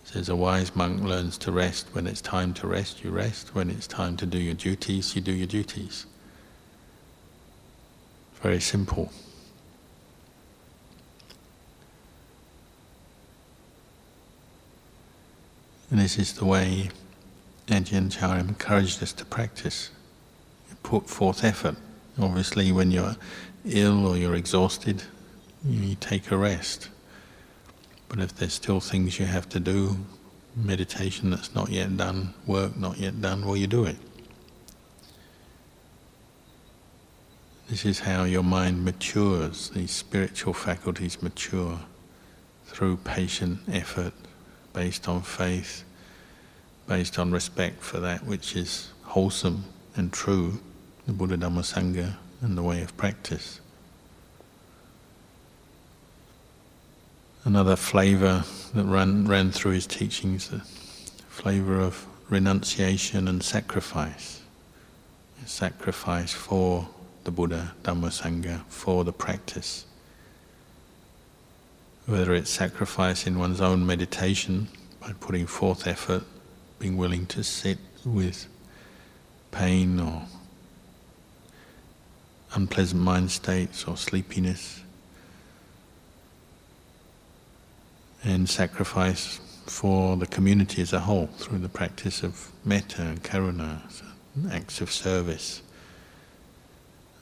He 0.04 0.12
says, 0.12 0.28
A 0.28 0.36
wise 0.36 0.76
monk 0.76 1.02
learns 1.02 1.38
to 1.38 1.50
rest. 1.50 1.88
When 1.92 2.06
it's 2.06 2.20
time 2.20 2.52
to 2.54 2.66
rest, 2.66 3.02
you 3.02 3.10
rest. 3.10 3.54
When 3.54 3.70
it's 3.70 3.86
time 3.86 4.18
to 4.18 4.26
do 4.26 4.38
your 4.38 4.54
duties, 4.54 5.16
you 5.16 5.22
do 5.22 5.32
your 5.32 5.46
duties. 5.46 6.04
Very 8.42 8.60
simple. 8.60 9.10
And 15.94 16.02
this 16.02 16.18
is 16.18 16.32
the 16.32 16.44
way 16.44 16.90
Ajahn 17.68 18.10
Chah 18.10 18.34
encouraged 18.34 19.00
us 19.00 19.12
to 19.12 19.24
practice. 19.24 19.90
You 20.68 20.74
put 20.82 21.08
forth 21.08 21.44
effort. 21.44 21.76
Obviously, 22.18 22.72
when 22.72 22.90
you're 22.90 23.14
ill 23.64 24.04
or 24.04 24.16
you're 24.16 24.34
exhausted, 24.34 25.04
you 25.64 25.94
take 25.94 26.32
a 26.32 26.36
rest. 26.36 26.88
But 28.08 28.18
if 28.18 28.34
there's 28.34 28.54
still 28.54 28.80
things 28.80 29.20
you 29.20 29.26
have 29.26 29.48
to 29.50 29.60
do, 29.60 29.98
meditation 30.56 31.30
that's 31.30 31.54
not 31.54 31.70
yet 31.70 31.96
done, 31.96 32.34
work 32.44 32.76
not 32.76 32.98
yet 32.98 33.20
done, 33.20 33.46
well, 33.46 33.56
you 33.56 33.68
do 33.68 33.84
it. 33.84 33.98
This 37.68 37.84
is 37.84 38.00
how 38.00 38.24
your 38.24 38.42
mind 38.42 38.84
matures, 38.84 39.70
these 39.70 39.92
spiritual 39.92 40.54
faculties 40.54 41.22
mature 41.22 41.78
through 42.64 42.96
patient 42.96 43.60
effort 43.70 44.12
based 44.74 45.08
on 45.08 45.22
faith, 45.22 45.84
based 46.86 47.18
on 47.18 47.32
respect 47.32 47.80
for 47.80 48.00
that 48.00 48.26
which 48.26 48.54
is 48.54 48.90
wholesome 49.04 49.64
and 49.96 50.12
true, 50.12 50.60
the 51.06 51.12
Buddha 51.12 51.38
Dhamma 51.38 51.60
Sangha 51.60 52.16
and 52.42 52.58
the 52.58 52.62
way 52.62 52.82
of 52.82 52.94
practice. 52.98 53.60
Another 57.44 57.76
flavour 57.76 58.44
that 58.74 58.84
ran, 58.84 59.26
ran 59.26 59.50
through 59.52 59.72
his 59.72 59.86
teachings, 59.86 60.48
the 60.48 60.60
flavour 61.28 61.78
of 61.80 62.06
renunciation 62.28 63.28
and 63.28 63.42
sacrifice. 63.42 64.42
Sacrifice 65.46 66.32
for 66.32 66.88
the 67.24 67.30
Buddha, 67.30 67.74
Dhamma 67.82 68.08
Sangha, 68.08 68.62
for 68.68 69.04
the 69.04 69.12
practice 69.12 69.84
whether 72.06 72.34
it's 72.34 72.50
sacrifice 72.50 73.26
in 73.26 73.38
one's 73.38 73.60
own 73.60 73.86
meditation 73.86 74.68
by 75.00 75.12
putting 75.20 75.46
forth 75.46 75.86
effort, 75.86 76.22
being 76.78 76.96
willing 76.96 77.26
to 77.26 77.42
sit 77.42 77.78
with 78.04 78.46
pain 79.50 79.98
or 79.98 80.22
unpleasant 82.54 83.00
mind 83.00 83.30
states 83.30 83.84
or 83.84 83.96
sleepiness, 83.96 84.82
and 88.22 88.48
sacrifice 88.48 89.40
for 89.66 90.16
the 90.16 90.26
community 90.26 90.82
as 90.82 90.92
a 90.92 91.00
whole 91.00 91.26
through 91.38 91.58
the 91.58 91.68
practice 91.68 92.22
of 92.22 92.52
metta 92.64 93.02
and 93.02 93.22
karuna, 93.22 93.80
acts 94.50 94.80
of 94.80 94.90
service. 94.90 95.62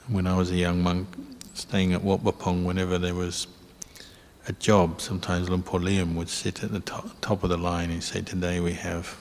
When 0.09 0.27
I 0.27 0.37
was 0.37 0.51
a 0.51 0.57
young 0.57 0.83
monk, 0.83 1.09
staying 1.55 1.93
at 1.93 2.03
Wat 2.03 2.25
Pah 2.25 2.33
Pong, 2.33 2.65
whenever 2.65 2.99
there 2.99 3.15
was 3.15 3.47
a 4.49 4.53
job, 4.53 5.01
sometimes 5.01 5.49
Liem 5.49 6.17
would 6.17 6.29
sit 6.29 6.65
at 6.65 6.73
the 6.73 6.81
top, 6.81 7.21
top 7.21 7.45
of 7.45 7.51
the 7.51 7.57
line 7.57 7.91
and 7.91 8.03
say, 8.03 8.23
Today 8.23 8.61
we 8.61 8.73
have 8.73 9.17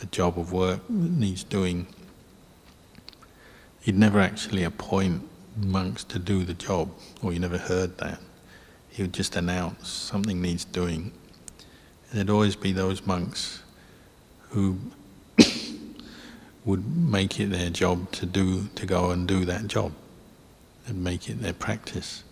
a 0.00 0.06
job 0.06 0.38
of 0.38 0.52
work 0.52 0.80
that 0.88 1.10
needs 1.10 1.42
doing. 1.42 1.86
He'd 3.80 3.98
never 3.98 4.20
actually 4.20 4.62
appoint 4.62 5.22
monks 5.56 6.04
to 6.04 6.18
do 6.18 6.44
the 6.44 6.54
job, 6.54 6.90
or 7.22 7.32
you 7.32 7.40
never 7.40 7.58
heard 7.58 7.98
that. 7.98 8.20
He 8.90 9.02
would 9.02 9.12
just 9.12 9.34
announce 9.34 9.88
something 9.88 10.40
needs 10.40 10.64
doing. 10.64 11.12
And 12.10 12.18
there'd 12.18 12.30
always 12.30 12.54
be 12.54 12.72
those 12.72 13.06
monks 13.06 13.62
who 14.50 14.78
would 16.64 16.86
make 16.96 17.40
it 17.40 17.50
their 17.50 17.70
job 17.70 18.10
to 18.12 18.26
do 18.26 18.68
to 18.76 18.86
go 18.86 19.10
and 19.10 19.26
do 19.26 19.44
that 19.46 19.66
job 19.66 19.92
and 20.86 21.02
make 21.02 21.28
it 21.28 21.42
their 21.42 21.52
practice. 21.52 22.22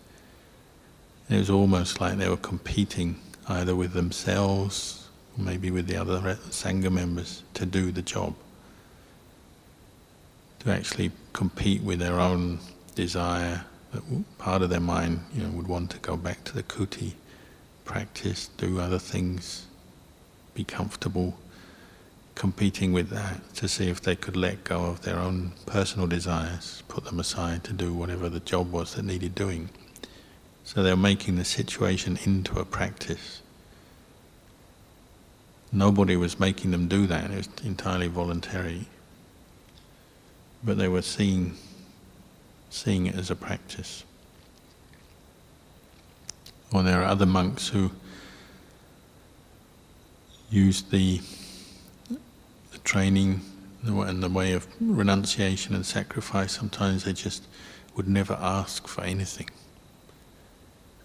It 1.28 1.38
was 1.38 1.50
almost 1.50 2.00
like 2.00 2.18
they 2.18 2.28
were 2.28 2.36
competing 2.36 3.16
either 3.48 3.74
with 3.74 3.92
themselves 3.92 5.08
or 5.36 5.44
maybe 5.44 5.70
with 5.72 5.88
the 5.88 5.96
other 5.96 6.20
Sangha 6.50 6.90
members 6.90 7.42
to 7.54 7.66
do 7.66 7.90
the 7.90 8.02
job. 8.02 8.34
To 10.60 10.70
actually 10.70 11.10
compete 11.32 11.82
with 11.82 11.98
their 11.98 12.20
own 12.20 12.60
desire, 12.94 13.64
that 13.92 14.02
part 14.38 14.62
of 14.62 14.70
their 14.70 14.80
mind 14.80 15.20
you 15.34 15.42
know, 15.42 15.50
would 15.50 15.66
want 15.66 15.90
to 15.90 15.98
go 15.98 16.16
back 16.16 16.44
to 16.44 16.54
the 16.54 16.62
kuti, 16.62 17.14
practice, 17.84 18.48
do 18.56 18.80
other 18.80 18.98
things, 18.98 19.66
be 20.54 20.62
comfortable, 20.64 21.36
competing 22.36 22.92
with 22.92 23.10
that 23.10 23.54
to 23.54 23.66
see 23.66 23.88
if 23.88 24.00
they 24.00 24.14
could 24.14 24.36
let 24.36 24.62
go 24.62 24.84
of 24.84 25.02
their 25.02 25.18
own 25.18 25.52
personal 25.66 26.06
desires, 26.06 26.82
put 26.88 27.04
them 27.04 27.18
aside 27.18 27.64
to 27.64 27.72
do 27.72 27.92
whatever 27.92 28.28
the 28.28 28.40
job 28.40 28.70
was 28.70 28.94
that 28.94 29.04
needed 29.04 29.34
doing. 29.34 29.70
So 30.66 30.82
they're 30.82 30.96
making 30.96 31.36
the 31.36 31.44
situation 31.44 32.18
into 32.24 32.58
a 32.58 32.64
practice. 32.64 33.40
Nobody 35.70 36.16
was 36.16 36.40
making 36.40 36.72
them 36.72 36.88
do 36.88 37.06
that, 37.06 37.30
it 37.30 37.36
was 37.36 37.48
entirely 37.64 38.08
voluntary. 38.08 38.88
But 40.64 40.76
they 40.76 40.88
were 40.88 41.02
seeing, 41.02 41.54
seeing 42.68 43.06
it 43.06 43.14
as 43.14 43.30
a 43.30 43.36
practice. 43.36 44.02
Or 46.72 46.82
there 46.82 47.00
are 47.00 47.06
other 47.06 47.26
monks 47.26 47.68
who 47.68 47.92
use 50.50 50.82
the, 50.82 51.20
the 52.72 52.78
training 52.82 53.40
and 53.84 54.20
the 54.20 54.28
way 54.28 54.52
of 54.52 54.66
renunciation 54.80 55.76
and 55.76 55.86
sacrifice. 55.86 56.56
Sometimes 56.56 57.04
they 57.04 57.12
just 57.12 57.44
would 57.94 58.08
never 58.08 58.34
ask 58.40 58.88
for 58.88 59.04
anything. 59.04 59.48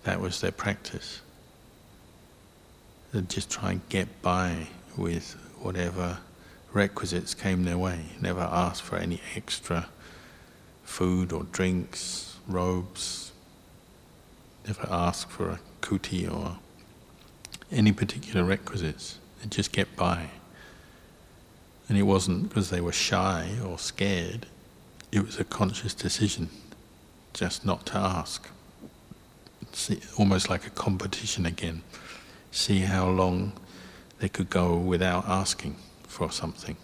That 0.04 0.20
was 0.20 0.42
their 0.42 0.52
practice. 0.52 1.22
They'd 3.12 3.30
just 3.30 3.50
try 3.50 3.72
and 3.72 3.90
get 3.90 4.22
by 4.22 4.68
with 4.98 5.34
whatever 5.60 6.20
requisites 6.74 7.34
came 7.34 7.66
their 7.66 7.78
way, 7.78 8.06
never 8.22 8.42
ask 8.42 8.84
for 8.84 8.96
any 8.98 9.22
extra 9.36 9.90
food 10.84 11.32
or 11.32 11.44
drinks, 11.44 12.38
robes, 12.48 13.32
never 14.66 14.88
ask 14.90 15.30
for 15.30 15.50
a 15.50 15.60
kuti 15.82 16.32
or 16.32 16.58
any 17.72 17.92
particular 17.92 18.44
requisites. 18.44 19.18
They'd 19.40 19.52
just 19.52 19.72
get 19.72 19.96
by. 19.96 20.30
And 21.90 21.98
it 21.98 22.04
wasn't 22.04 22.48
because 22.48 22.70
they 22.70 22.82
were 22.82 22.94
shy 22.94 23.52
or 23.66 23.78
scared, 23.78 24.46
it 25.12 25.26
was 25.26 25.40
a 25.40 25.44
conscious 25.44 25.94
decision 25.94 26.50
just 27.34 27.66
not 27.66 27.86
to 27.88 27.98
ask 27.98 28.50
see, 29.75 29.99
almost 30.17 30.49
like 30.49 30.65
a 30.67 30.69
competition 30.69 31.45
again. 31.45 31.81
See 32.51 32.79
how 32.79 33.10
long 33.10 33.53
they 34.19 34.29
could 34.29 34.49
go 34.49 34.75
without 34.75 35.27
asking 35.27 35.75
for 36.03 36.31
something. 36.31 36.77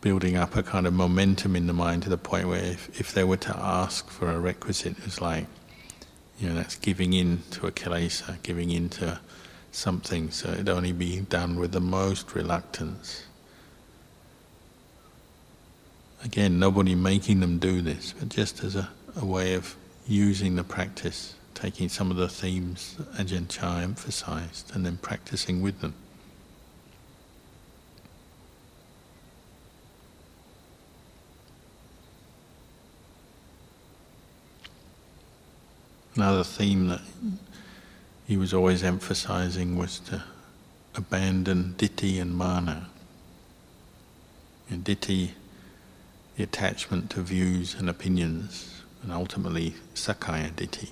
Building 0.00 0.36
up 0.36 0.54
a 0.56 0.62
kind 0.62 0.86
of 0.86 0.92
momentum 0.92 1.56
in 1.56 1.66
the 1.66 1.72
mind 1.72 2.02
to 2.04 2.08
the 2.08 2.18
point 2.18 2.46
where 2.46 2.62
if, 2.62 3.00
if 3.00 3.12
they 3.12 3.24
were 3.24 3.38
to 3.38 3.56
ask 3.56 4.08
for 4.08 4.30
a 4.30 4.38
requisite, 4.38 4.96
it's 5.04 5.20
like, 5.20 5.46
you 6.38 6.48
know, 6.48 6.54
that's 6.54 6.76
giving 6.76 7.14
in 7.14 7.42
to 7.52 7.66
a 7.66 7.72
kilesa, 7.72 8.40
giving 8.42 8.70
in 8.70 8.88
to 8.90 9.18
something, 9.72 10.30
so 10.30 10.50
it'd 10.50 10.68
only 10.68 10.92
be 10.92 11.20
done 11.20 11.58
with 11.58 11.72
the 11.72 11.80
most 11.80 12.34
reluctance. 12.34 13.24
Again, 16.24 16.58
nobody 16.58 16.94
making 16.94 17.40
them 17.40 17.58
do 17.58 17.82
this, 17.82 18.14
but 18.18 18.28
just 18.28 18.64
as 18.64 18.76
a 18.76 18.88
a 19.16 19.24
way 19.24 19.54
of 19.54 19.76
using 20.06 20.56
the 20.56 20.64
practice, 20.64 21.34
taking 21.54 21.88
some 21.88 22.10
of 22.10 22.16
the 22.16 22.28
themes 22.28 22.96
that 22.98 23.26
Ajahn 23.26 23.48
Chah 23.48 23.78
emphasized 23.78 24.74
and 24.74 24.84
then 24.84 24.98
practicing 24.98 25.62
with 25.62 25.80
them. 25.80 25.94
Another 36.14 36.44
theme 36.44 36.88
that 36.88 37.02
he 38.26 38.36
was 38.36 38.54
always 38.54 38.82
emphasizing 38.82 39.76
was 39.76 39.98
to 40.00 40.24
abandon 40.94 41.74
ditthi 41.76 42.20
and 42.20 42.34
mana. 42.34 42.88
And 44.70 44.82
ditthi, 44.82 45.32
the 46.36 46.42
attachment 46.42 47.10
to 47.10 47.20
views 47.20 47.74
and 47.74 47.90
opinions, 47.90 48.82
and 49.02 49.12
ultimately 49.12 49.74
sakkaya 49.94 50.50
ditthi, 50.52 50.90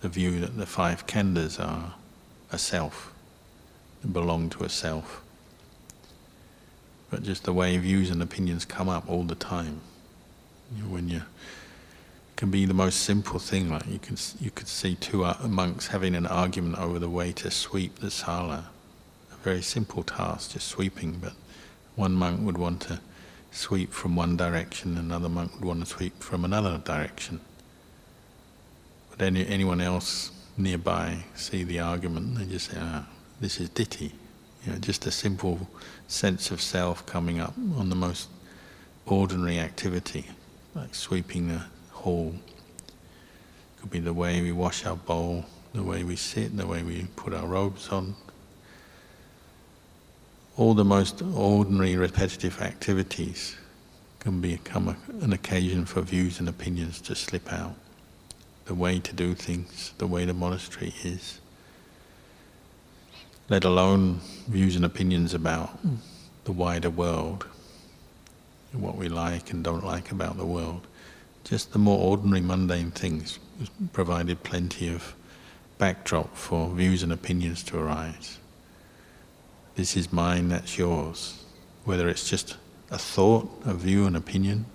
the 0.00 0.08
view 0.08 0.40
that 0.40 0.56
the 0.56 0.66
five 0.66 1.06
khandhas 1.06 1.58
are 1.60 1.94
a 2.50 2.58
self, 2.58 3.12
belong 4.10 4.50
to 4.50 4.64
a 4.64 4.68
self. 4.68 5.22
But 7.10 7.22
just 7.22 7.44
the 7.44 7.52
way 7.52 7.76
views 7.76 8.10
and 8.10 8.22
opinions 8.22 8.64
come 8.64 8.88
up 8.88 9.08
all 9.08 9.24
the 9.24 9.34
time. 9.34 9.80
You 10.74 10.82
know, 10.84 10.88
when 10.88 11.08
you 11.08 11.22
can 12.42 12.50
be 12.50 12.64
the 12.64 12.74
most 12.74 13.02
simple 13.02 13.38
thing. 13.38 13.70
Like 13.70 13.86
you 13.86 14.00
can, 14.00 14.16
you 14.40 14.50
could 14.50 14.66
see 14.66 14.96
two 14.96 15.24
monks 15.46 15.86
having 15.86 16.16
an 16.16 16.26
argument 16.26 16.76
over 16.76 16.98
the 16.98 17.08
way 17.08 17.30
to 17.34 17.52
sweep 17.52 18.00
the 18.00 18.10
sala. 18.10 18.66
A 19.32 19.36
very 19.44 19.62
simple 19.62 20.02
task, 20.02 20.50
just 20.54 20.66
sweeping. 20.66 21.18
But 21.22 21.34
one 21.94 22.14
monk 22.14 22.44
would 22.44 22.58
want 22.58 22.80
to 22.80 22.98
sweep 23.52 23.92
from 23.92 24.16
one 24.16 24.36
direction, 24.36 24.96
another 24.96 25.28
monk 25.28 25.54
would 25.54 25.64
want 25.64 25.80
to 25.80 25.86
sweep 25.86 26.20
from 26.22 26.44
another 26.44 26.78
direction. 26.78 27.40
But 29.10 29.22
any, 29.22 29.46
anyone 29.46 29.80
else 29.80 30.32
nearby 30.56 31.24
see 31.34 31.62
the 31.62 31.80
argument, 31.80 32.36
they 32.36 32.46
just 32.46 32.70
say, 32.70 32.78
"Ah, 32.80 33.06
this 33.40 33.60
is 33.60 33.68
ditthi." 33.68 34.12
You 34.64 34.72
know, 34.72 34.78
just 34.78 35.06
a 35.06 35.10
simple 35.10 35.68
sense 36.08 36.50
of 36.50 36.60
self 36.60 37.04
coming 37.04 37.40
up 37.40 37.54
on 37.76 37.88
the 37.88 37.96
most 37.96 38.28
ordinary 39.06 39.58
activity, 39.58 40.26
like 40.74 40.94
sweeping 40.94 41.48
the 41.48 41.64
hall. 41.90 42.34
Could 43.80 43.90
be 43.90 44.00
the 44.00 44.14
way 44.14 44.40
we 44.40 44.52
wash 44.52 44.86
our 44.86 44.96
bowl, 44.96 45.44
the 45.74 45.82
way 45.82 46.04
we 46.04 46.16
sit, 46.16 46.56
the 46.56 46.66
way 46.66 46.82
we 46.82 47.06
put 47.16 47.34
our 47.34 47.46
robes 47.46 47.88
on. 47.88 48.14
All 50.58 50.74
the 50.74 50.84
most 50.84 51.22
ordinary 51.22 51.96
repetitive 51.96 52.60
activities 52.60 53.56
can 54.18 54.42
become 54.42 54.94
an 55.22 55.32
occasion 55.32 55.86
for 55.86 56.02
views 56.02 56.40
and 56.40 56.48
opinions 56.48 57.00
to 57.02 57.14
slip 57.14 57.50
out. 57.50 57.74
The 58.66 58.74
way 58.74 58.98
to 59.00 59.14
do 59.14 59.34
things, 59.34 59.94
the 59.96 60.06
way 60.06 60.26
the 60.26 60.34
monastery 60.34 60.94
is. 61.04 61.40
Let 63.48 63.64
alone 63.64 64.20
views 64.46 64.76
and 64.76 64.84
opinions 64.84 65.32
about 65.32 65.78
the 66.44 66.52
wider 66.52 66.90
world, 66.90 67.46
what 68.72 68.96
we 68.96 69.08
like 69.08 69.52
and 69.52 69.64
don't 69.64 69.84
like 69.84 70.12
about 70.12 70.36
the 70.36 70.46
world. 70.46 70.86
Just 71.44 71.72
the 71.72 71.78
more 71.78 71.98
ordinary, 71.98 72.42
mundane 72.42 72.90
things 72.90 73.38
provided 73.94 74.42
plenty 74.42 74.88
of 74.88 75.14
backdrop 75.78 76.36
for 76.36 76.68
views 76.68 77.02
and 77.02 77.12
opinions 77.12 77.62
to 77.64 77.78
arise. 77.78 78.38
This 79.74 79.96
is 79.96 80.12
mine, 80.12 80.48
that's 80.48 80.76
yours. 80.76 81.42
Whether 81.84 82.08
it's 82.08 82.28
just 82.28 82.56
a 82.90 82.98
thought, 82.98 83.50
a 83.64 83.72
view, 83.72 84.06
an 84.06 84.14
opinion, 84.14 84.66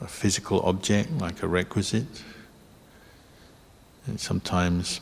a 0.00 0.06
physical 0.06 0.60
object 0.62 1.12
like 1.12 1.42
a 1.42 1.48
requisite. 1.48 2.22
And 4.06 4.18
sometimes 4.18 5.00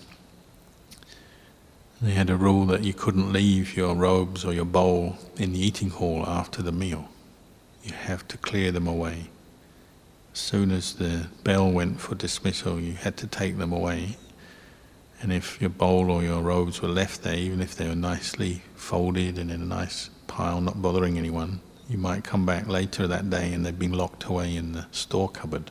they 2.02 2.12
had 2.12 2.30
a 2.30 2.37
rule 2.37 2.66
that 2.66 2.82
you 2.82 2.92
couldn't 2.92 3.32
leave 3.32 3.76
your 3.76 3.94
robes 3.94 4.44
or 4.44 4.52
your 4.52 4.64
bowl 4.64 5.18
in 5.37 5.52
the 5.52 5.60
eating 5.60 5.90
hall 5.90 6.24
after 6.26 6.60
the 6.60 6.72
meal. 6.72 7.08
You 7.84 7.92
have 7.92 8.26
to 8.28 8.37
clear 8.38 8.72
them 8.72 8.88
away. 8.88 9.30
As 10.32 10.40
soon 10.40 10.72
as 10.72 10.94
the 10.94 11.28
bell 11.44 11.70
went 11.70 12.00
for 12.00 12.16
dismissal, 12.16 12.80
you 12.80 12.94
had 12.94 13.16
to 13.18 13.28
take 13.28 13.56
them 13.56 13.72
away. 13.72 14.16
And 15.20 15.33
if 15.33 15.61
your 15.61 15.70
bowl 15.70 16.11
or 16.11 16.22
your 16.22 16.42
robes 16.42 16.83
were 16.83 16.88
left 16.88 17.22
there, 17.22 17.37
even 17.37 17.61
if 17.61 17.74
they 17.77 17.88
were 17.88 17.94
nicely 17.94 18.62
folded 18.74 19.38
and 19.38 19.50
in 19.50 19.62
a 19.62 19.64
nice 19.64 20.11
pile, 20.27 20.61
not 20.61 20.83
bothering 20.83 21.16
anyone, 21.16 21.61
you 21.88 21.98
might 21.98 22.24
come 22.24 22.44
back 22.44 22.66
later 22.66 23.07
that 23.07 23.31
day 23.31 23.53
and 23.53 23.64
they'd 23.64 23.79
been 23.79 23.92
locked 23.92 24.24
away 24.24 24.57
in 24.57 24.72
the 24.72 24.87
store 24.90 25.29
cupboard. 25.29 25.70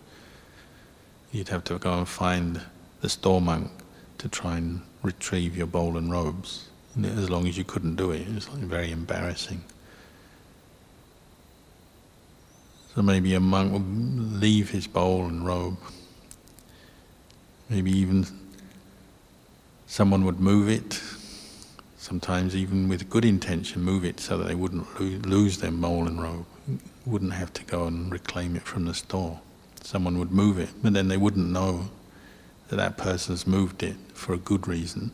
You'd 1.31 1.49
have 1.49 1.63
to 1.65 1.77
go 1.77 1.97
and 1.99 2.07
find 2.07 2.61
the 3.01 3.09
store 3.09 3.41
monk 3.41 3.71
to 4.19 4.29
try 4.29 4.57
and 4.57 4.81
retrieve 5.01 5.57
your 5.57 5.67
bowl 5.67 5.97
and 5.97 6.11
robes. 6.11 6.69
And 6.95 7.05
as 7.05 7.29
long 7.29 7.47
as 7.47 7.57
you 7.57 7.63
couldn't 7.63 7.95
do 7.95 8.11
it, 8.11 8.21
it 8.21 8.33
was 8.33 8.49
like 8.49 8.59
very 8.59 8.91
embarrassing. 8.91 9.63
So 12.95 13.01
maybe 13.01 13.33
a 13.33 13.39
monk 13.39 13.73
would 13.73 14.39
leave 14.39 14.69
his 14.69 14.85
bowl 14.85 15.25
and 15.25 15.45
robe. 15.45 15.79
Maybe 17.69 17.91
even 17.91 18.27
someone 19.87 20.25
would 20.25 20.39
move 20.39 20.69
it, 20.69 21.01
sometimes 21.97 22.55
even 22.55 22.89
with 22.89 23.09
good 23.09 23.25
intention, 23.25 23.81
move 23.81 24.05
it 24.05 24.19
so 24.19 24.37
that 24.37 24.47
they 24.47 24.55
wouldn't 24.55 24.99
lo- 24.99 25.19
lose 25.29 25.57
their 25.57 25.71
bowl 25.71 26.07
and 26.07 26.21
robe, 26.21 26.45
wouldn't 27.05 27.33
have 27.33 27.53
to 27.53 27.63
go 27.65 27.87
and 27.87 28.11
reclaim 28.11 28.55
it 28.55 28.63
from 28.63 28.85
the 28.85 28.93
store. 28.93 29.39
Someone 29.81 30.17
would 30.19 30.31
move 30.31 30.59
it, 30.59 30.69
but 30.81 30.93
then 30.93 31.07
they 31.07 31.17
wouldn't 31.17 31.49
know 31.49 31.89
that 32.69 32.77
that 32.77 32.97
person's 32.97 33.45
moved 33.45 33.83
it 33.83 33.95
for 34.13 34.33
a 34.33 34.37
good 34.37 34.67
reason. 34.67 35.11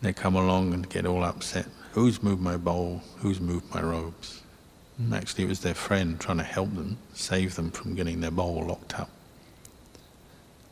They 0.00 0.12
come 0.12 0.34
along 0.34 0.72
and 0.72 0.88
get 0.88 1.04
all 1.04 1.24
upset. 1.24 1.66
Who's 1.92 2.22
moved 2.22 2.40
my 2.40 2.56
bowl? 2.56 3.02
Who's 3.18 3.40
moved 3.40 3.74
my 3.74 3.82
robes? 3.82 4.42
And 4.98 5.14
actually, 5.14 5.44
it 5.44 5.48
was 5.48 5.60
their 5.60 5.74
friend 5.74 6.18
trying 6.20 6.38
to 6.38 6.44
help 6.44 6.74
them, 6.74 6.98
save 7.14 7.56
them 7.56 7.70
from 7.70 7.94
getting 7.94 8.20
their 8.20 8.30
bowl 8.30 8.66
locked 8.66 8.98
up. 8.98 9.10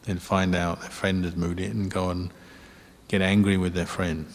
Then 0.04 0.18
find 0.18 0.54
out 0.54 0.80
their 0.80 0.90
friend 0.90 1.24
has 1.24 1.36
moved 1.36 1.60
it 1.60 1.72
and 1.72 1.90
go 1.90 2.10
and 2.10 2.30
get 3.08 3.22
angry 3.22 3.56
with 3.56 3.74
their 3.74 3.86
friend 3.86 4.26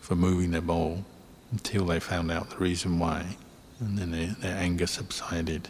for 0.00 0.16
moving 0.16 0.50
their 0.50 0.60
bowl 0.60 1.04
until 1.52 1.86
they 1.86 2.00
found 2.00 2.30
out 2.30 2.50
the 2.50 2.56
reason 2.56 2.98
why, 2.98 3.36
and 3.78 3.96
then 3.96 4.10
their, 4.10 4.34
their 4.40 4.56
anger 4.56 4.86
subsided. 4.86 5.68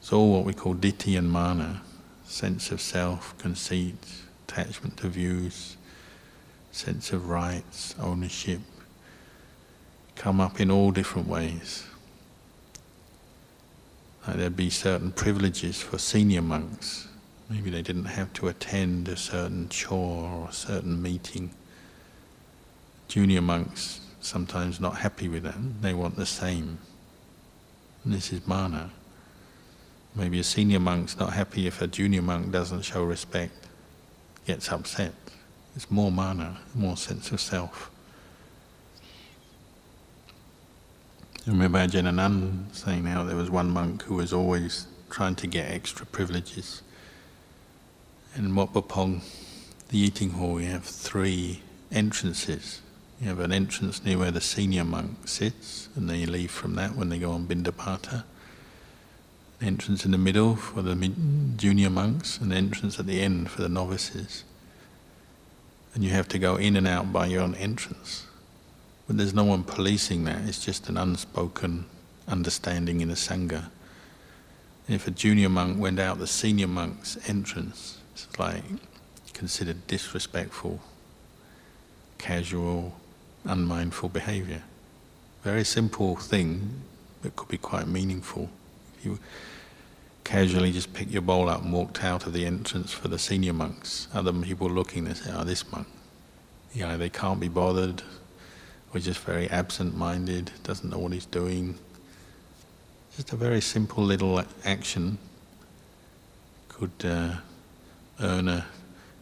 It's 0.00 0.12
all 0.12 0.32
what 0.32 0.44
we 0.44 0.52
call 0.52 0.74
ditthi 0.74 1.18
and 1.18 1.30
mana, 1.30 1.82
sense 2.24 2.70
of 2.70 2.80
self, 2.80 3.36
conceit, 3.38 3.96
attachment 4.46 4.98
to 4.98 5.08
views, 5.08 5.76
sense 6.70 7.12
of 7.12 7.28
rights, 7.28 7.94
ownership, 7.98 8.60
come 10.14 10.40
up 10.40 10.60
in 10.60 10.70
all 10.70 10.90
different 10.90 11.26
ways. 11.26 11.84
Like 14.26 14.36
there'd 14.36 14.56
be 14.56 14.70
certain 14.70 15.10
privileges 15.10 15.80
for 15.80 15.98
senior 15.98 16.42
monks. 16.42 17.08
Maybe 17.48 17.70
they 17.70 17.82
didn't 17.82 18.06
have 18.06 18.32
to 18.34 18.48
attend 18.48 19.08
a 19.08 19.16
certain 19.16 19.68
chore 19.68 20.28
or 20.28 20.48
a 20.48 20.52
certain 20.52 21.00
meeting. 21.02 21.50
Junior 23.08 23.42
monks 23.42 24.00
sometimes 24.20 24.80
not 24.80 24.96
happy 24.96 25.28
with 25.28 25.42
that. 25.42 25.82
They 25.82 25.92
want 25.92 26.16
the 26.16 26.26
same. 26.26 26.78
And 28.02 28.12
this 28.12 28.32
is 28.32 28.46
mana. 28.46 28.90
Maybe 30.14 30.38
a 30.38 30.44
senior 30.44 30.80
monk's 30.80 31.18
not 31.18 31.32
happy 31.32 31.66
if 31.66 31.82
a 31.82 31.86
junior 31.86 32.22
monk 32.22 32.50
doesn't 32.52 32.82
show 32.82 33.04
respect, 33.04 33.52
gets 34.46 34.70
upset. 34.70 35.12
It's 35.74 35.90
more 35.90 36.12
mana, 36.12 36.58
more 36.74 36.96
sense 36.96 37.32
of 37.32 37.40
self. 37.40 37.90
I 41.46 41.50
remember 41.50 41.78
Ajahn 41.78 42.06
Anan 42.06 42.68
saying 42.72 43.04
how 43.04 43.24
there 43.24 43.36
was 43.36 43.50
one 43.50 43.68
monk 43.68 44.02
who 44.04 44.14
was 44.14 44.32
always 44.32 44.86
trying 45.10 45.34
to 45.36 45.46
get 45.46 45.70
extra 45.70 46.06
privileges. 46.06 46.80
And 48.34 48.46
in 48.46 48.54
Wat 48.56 48.72
Pah 48.72 48.80
Pong, 48.80 49.22
the 49.90 49.98
eating 49.98 50.30
hall, 50.30 50.60
you 50.60 50.66
have 50.68 50.84
three 50.84 51.62
entrances. 51.92 52.80
You 53.20 53.28
have 53.28 53.38
an 53.38 53.52
entrance 53.52 54.04
near 54.04 54.18
where 54.18 54.32
the 54.32 54.40
senior 54.40 54.84
monk 54.84 55.28
sits, 55.28 55.88
and 55.94 56.10
they 56.10 56.26
leave 56.26 56.50
from 56.50 56.74
that 56.74 56.96
when 56.96 57.10
they 57.10 57.18
go 57.18 57.30
on 57.30 57.46
Bindapata. 57.46 58.24
An 59.60 59.66
entrance 59.68 60.04
in 60.04 60.10
the 60.10 60.18
middle 60.18 60.56
for 60.56 60.82
the 60.82 60.96
junior 61.56 61.90
monks, 61.90 62.38
and 62.38 62.50
an 62.50 62.58
entrance 62.58 62.98
at 62.98 63.06
the 63.06 63.20
end 63.20 63.50
for 63.50 63.62
the 63.62 63.68
novices. 63.68 64.42
And 65.94 66.02
you 66.02 66.10
have 66.10 66.26
to 66.28 66.38
go 66.40 66.56
in 66.56 66.76
and 66.76 66.88
out 66.88 67.12
by 67.12 67.26
your 67.26 67.42
own 67.42 67.54
entrance. 67.54 68.26
But 69.06 69.16
there's 69.16 69.34
no 69.34 69.44
one 69.44 69.62
policing 69.62 70.24
that, 70.24 70.48
it's 70.48 70.64
just 70.64 70.88
an 70.88 70.96
unspoken 70.96 71.84
understanding 72.26 73.00
in 73.00 73.08
the 73.08 73.14
Sangha. 73.14 73.66
if 74.88 75.06
a 75.06 75.10
junior 75.10 75.48
monk 75.48 75.78
went 75.78 76.00
out 76.00 76.18
the 76.18 76.26
senior 76.26 76.66
monk's 76.66 77.16
entrance, 77.28 77.93
it's 78.14 78.38
like 78.38 78.62
considered 79.32 79.86
disrespectful, 79.88 80.80
casual, 82.18 82.96
unmindful 83.44 84.08
behavior. 84.08 84.62
Very 85.42 85.64
simple 85.64 86.16
thing, 86.16 86.82
but 87.20 87.34
could 87.36 87.48
be 87.48 87.58
quite 87.58 87.88
meaningful. 87.88 88.48
If 88.98 89.04
you 89.04 89.18
casually 90.22 90.72
just 90.72 90.94
pick 90.94 91.12
your 91.12 91.22
bowl 91.22 91.48
up 91.48 91.62
and 91.62 91.72
walked 91.72 92.02
out 92.02 92.26
of 92.26 92.32
the 92.32 92.46
entrance 92.46 92.92
for 92.92 93.08
the 93.08 93.18
senior 93.18 93.52
monks, 93.52 94.08
other 94.14 94.32
people 94.32 94.70
looking, 94.70 95.04
they 95.04 95.14
say, 95.14 95.30
oh, 95.34 95.44
this 95.44 95.70
monk. 95.70 95.88
You 96.72 96.86
know, 96.86 96.96
they 96.96 97.10
can't 97.10 97.40
be 97.40 97.48
bothered, 97.48 98.02
or 98.94 99.00
just 99.00 99.20
very 99.20 99.50
absent-minded, 99.50 100.52
doesn't 100.62 100.88
know 100.88 100.98
what 100.98 101.12
he's 101.12 101.26
doing. 101.26 101.76
Just 103.16 103.32
a 103.32 103.36
very 103.36 103.60
simple 103.60 104.02
little 104.02 104.42
action 104.64 105.18
could 106.68 106.90
uh, 107.04 107.34
earn 108.20 108.48
a 108.48 108.66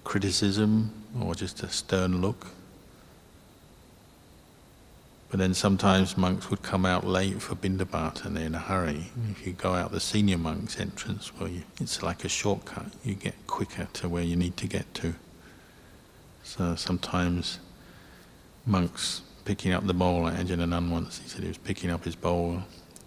criticism 0.04 0.92
or 1.20 1.34
just 1.34 1.62
a 1.62 1.68
stern 1.68 2.20
look. 2.20 2.48
But 5.30 5.38
then 5.38 5.54
sometimes 5.54 6.18
monks 6.18 6.50
would 6.50 6.62
come 6.62 6.84
out 6.84 7.06
late 7.06 7.40
for 7.40 7.54
Bindabata 7.54 8.26
and 8.26 8.36
they're 8.36 8.44
in 8.44 8.54
a 8.54 8.58
hurry. 8.58 9.06
If 9.30 9.46
you 9.46 9.54
go 9.54 9.72
out 9.72 9.90
the 9.90 10.00
senior 10.00 10.36
monk's 10.36 10.78
entrance, 10.78 11.32
well, 11.38 11.48
you, 11.48 11.62
it's 11.80 12.02
like 12.02 12.22
a 12.24 12.28
shortcut. 12.28 12.86
You 13.02 13.14
get 13.14 13.34
quicker 13.46 13.88
to 13.94 14.10
where 14.10 14.22
you 14.22 14.36
need 14.36 14.58
to 14.58 14.66
get 14.66 14.92
to. 14.94 15.14
So 16.42 16.74
sometimes 16.74 17.60
monks 18.66 19.22
picking 19.46 19.72
up 19.72 19.86
the 19.86 19.94
bowl, 19.94 20.24
like 20.24 20.34
Ajahn 20.34 20.60
Anan 20.62 20.90
once, 20.90 21.18
he 21.18 21.28
said 21.28 21.42
he 21.42 21.48
was 21.48 21.58
picking 21.58 21.90
up 21.90 22.04
his 22.04 22.14
bowl 22.14 22.62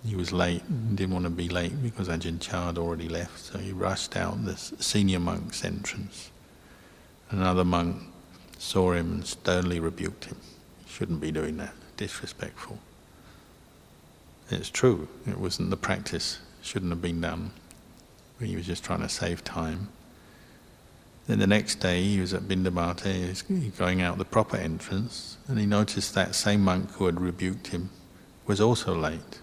he 0.05 0.15
was 0.15 0.31
late, 0.31 0.61
didn't 0.95 1.13
want 1.13 1.25
to 1.25 1.31
be 1.31 1.49
late 1.49 1.81
because 1.81 2.07
Ajahn 2.09 2.39
Chah 2.39 2.67
had 2.67 2.77
already 2.77 3.09
left, 3.09 3.39
so 3.39 3.57
he 3.57 3.71
rushed 3.71 4.15
out 4.15 4.45
the 4.45 4.55
senior 4.55 5.19
monk's 5.19 5.65
entrance. 5.65 6.29
Another 7.31 7.65
monk 7.65 8.03
saw 8.59 8.91
him 8.91 9.11
and 9.11 9.25
sternly 9.25 9.79
rebuked 9.79 10.25
him. 10.25 10.37
Shouldn't 10.87 11.21
be 11.21 11.31
doing 11.31 11.57
that, 11.57 11.73
disrespectful. 11.97 12.77
It's 14.51 14.69
true, 14.69 15.07
it 15.27 15.39
wasn't 15.39 15.71
the 15.71 15.77
practice, 15.77 16.39
shouldn't 16.61 16.91
have 16.91 17.01
been 17.01 17.21
done. 17.21 17.51
But 18.37 18.47
he 18.47 18.55
was 18.55 18.67
just 18.67 18.83
trying 18.83 19.01
to 19.01 19.09
save 19.09 19.43
time. 19.43 19.89
Then 21.25 21.39
the 21.39 21.47
next 21.47 21.79
day 21.79 22.03
he 22.03 22.19
was 22.19 22.31
at 22.35 22.43
Bindabata, 22.43 23.11
he 23.11 23.27
was 23.27 23.41
going 23.41 24.03
out 24.03 24.19
the 24.19 24.25
proper 24.25 24.57
entrance, 24.57 25.37
and 25.47 25.57
he 25.57 25.65
noticed 25.65 26.13
that 26.13 26.35
same 26.35 26.61
monk 26.61 26.91
who 26.91 27.07
had 27.07 27.19
rebuked 27.19 27.67
him 27.67 27.89
was 28.45 28.61
also 28.61 28.93
late 28.93 29.39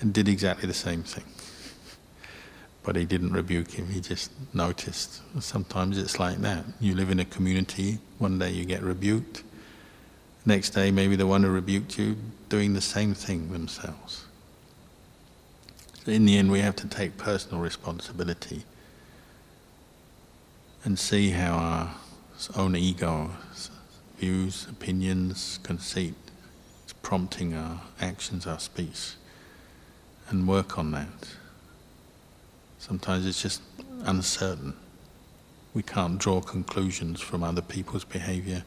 and 0.00 0.12
did 0.12 0.28
exactly 0.28 0.66
the 0.66 0.74
same 0.74 1.02
thing. 1.02 1.24
But 2.82 2.96
he 2.96 3.04
didn't 3.04 3.32
rebuke 3.32 3.72
him, 3.72 3.88
he 3.88 4.00
just 4.00 4.30
noticed. 4.54 5.20
Sometimes 5.42 5.98
it's 5.98 6.18
like 6.18 6.38
that. 6.38 6.64
You 6.80 6.94
live 6.94 7.10
in 7.10 7.20
a 7.20 7.24
community, 7.24 7.98
one 8.18 8.38
day 8.38 8.50
you 8.50 8.64
get 8.64 8.82
rebuked, 8.82 9.42
next 10.46 10.70
day 10.70 10.90
maybe 10.90 11.16
the 11.16 11.26
one 11.26 11.42
who 11.42 11.50
rebuked 11.50 11.98
you 11.98 12.16
doing 12.48 12.72
the 12.74 12.80
same 12.80 13.14
thing 13.14 13.52
themselves. 13.52 14.24
So 16.04 16.12
in 16.12 16.24
the 16.24 16.38
end, 16.38 16.50
we 16.50 16.60
have 16.60 16.76
to 16.76 16.88
take 16.88 17.18
personal 17.18 17.60
responsibility 17.60 18.62
and 20.84 20.98
see 20.98 21.30
how 21.30 21.52
our 21.52 21.94
own 22.56 22.76
ego, 22.76 23.32
views, 24.16 24.66
opinions, 24.70 25.58
conceit 25.62 26.14
is 26.86 26.94
prompting 26.94 27.54
our 27.54 27.82
actions, 28.00 28.46
our 28.46 28.58
speech 28.58 29.17
and 30.30 30.46
work 30.46 30.78
on 30.78 30.90
that. 30.92 31.08
Sometimes 32.78 33.26
it's 33.26 33.42
just 33.42 33.62
uncertain. 34.04 34.74
We 35.74 35.82
can't 35.82 36.18
draw 36.18 36.40
conclusions 36.40 37.20
from 37.20 37.42
other 37.42 37.62
people's 37.62 38.04
behavior, 38.04 38.64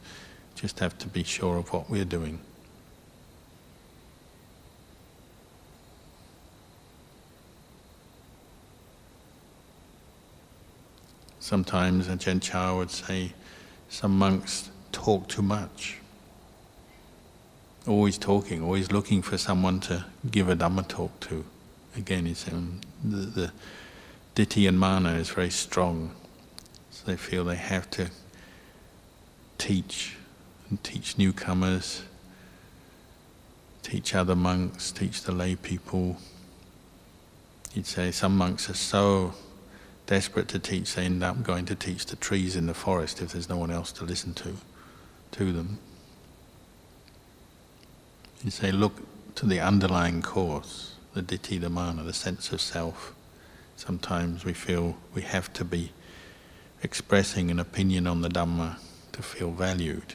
just 0.54 0.78
have 0.80 0.98
to 0.98 1.08
be 1.08 1.22
sure 1.22 1.56
of 1.56 1.72
what 1.72 1.88
we're 1.90 2.04
doing. 2.04 2.38
Sometimes 11.40 12.06
Ajahn 12.06 12.40
Chah 12.40 12.76
would 12.76 12.90
say, 12.90 13.32
some 13.88 14.16
monks 14.16 14.70
talk 14.92 15.28
too 15.28 15.42
much 15.42 15.98
always 17.86 18.18
talking, 18.18 18.62
always 18.62 18.92
looking 18.92 19.22
for 19.22 19.38
someone 19.38 19.80
to 19.80 20.04
give 20.30 20.48
a 20.48 20.56
Dhamma 20.56 20.86
talk 20.86 21.18
to. 21.20 21.44
Again, 21.96 22.26
it's, 22.26 22.46
um, 22.48 22.80
the, 23.02 23.16
the 23.16 23.52
ditthi 24.34 24.68
and 24.68 24.78
mana 24.78 25.14
is 25.14 25.30
very 25.30 25.50
strong. 25.50 26.14
So 26.90 27.04
they 27.06 27.16
feel 27.16 27.44
they 27.44 27.56
have 27.56 27.90
to 27.90 28.10
teach 29.58 30.16
and 30.70 30.82
teach 30.82 31.18
newcomers, 31.18 32.02
teach 33.82 34.14
other 34.14 34.36
monks, 34.36 34.92
teach 34.92 35.22
the 35.22 35.32
lay 35.32 35.56
people. 35.56 36.16
You'd 37.74 37.86
say 37.86 38.10
some 38.10 38.36
monks 38.36 38.70
are 38.70 38.74
so 38.74 39.34
desperate 40.06 40.48
to 40.48 40.58
teach, 40.58 40.94
they 40.94 41.04
end 41.04 41.22
up 41.22 41.42
going 41.42 41.64
to 41.66 41.74
teach 41.74 42.06
the 42.06 42.16
trees 42.16 42.56
in 42.56 42.66
the 42.66 42.74
forest 42.74 43.22
if 43.22 43.32
there's 43.32 43.48
no 43.48 43.56
one 43.56 43.70
else 43.70 43.92
to 43.92 44.04
listen 44.04 44.34
to, 44.34 44.56
to 45.32 45.52
them. 45.52 45.78
You 48.44 48.50
say, 48.50 48.72
look 48.72 49.02
to 49.36 49.46
the 49.46 49.60
underlying 49.60 50.20
cause, 50.20 50.94
the 51.14 51.22
ditthi, 51.22 51.60
the 51.60 51.70
mana, 51.70 52.02
the 52.02 52.12
sense 52.12 52.52
of 52.52 52.60
self. 52.60 53.14
Sometimes 53.76 54.44
we 54.44 54.52
feel 54.52 54.96
we 55.14 55.22
have 55.22 55.52
to 55.54 55.64
be 55.64 55.92
expressing 56.82 57.50
an 57.50 57.60
opinion 57.60 58.06
on 58.06 58.22
the 58.22 58.28
Dhamma 58.28 58.78
to 59.12 59.22
feel 59.22 59.52
valued. 59.52 60.14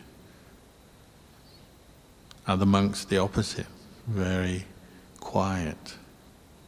Other 2.46 2.66
monks, 2.66 3.06
the 3.06 3.18
opposite, 3.18 3.68
very 4.08 4.66
quiet, 5.20 5.96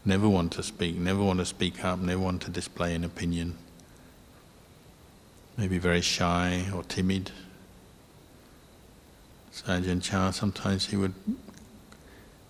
never 0.06 0.28
want 0.28 0.54
to 0.54 0.64
speak, 0.64 0.96
never 0.96 1.24
want 1.24 1.40
to 1.40 1.46
speak 1.46 1.84
up, 1.84 2.00
never 2.00 2.22
want 2.22 2.42
to 2.44 2.50
display 2.50 2.96
an 2.96 3.04
opinion, 3.04 3.58
maybe 5.58 5.78
very 5.78 6.02
shy 6.02 6.66
or 6.74 6.84
timid. 6.84 7.32
Ajahn 9.52 10.02
Chah, 10.02 10.32
sometimes 10.32 10.88
he 10.88 10.96
would 10.96 11.14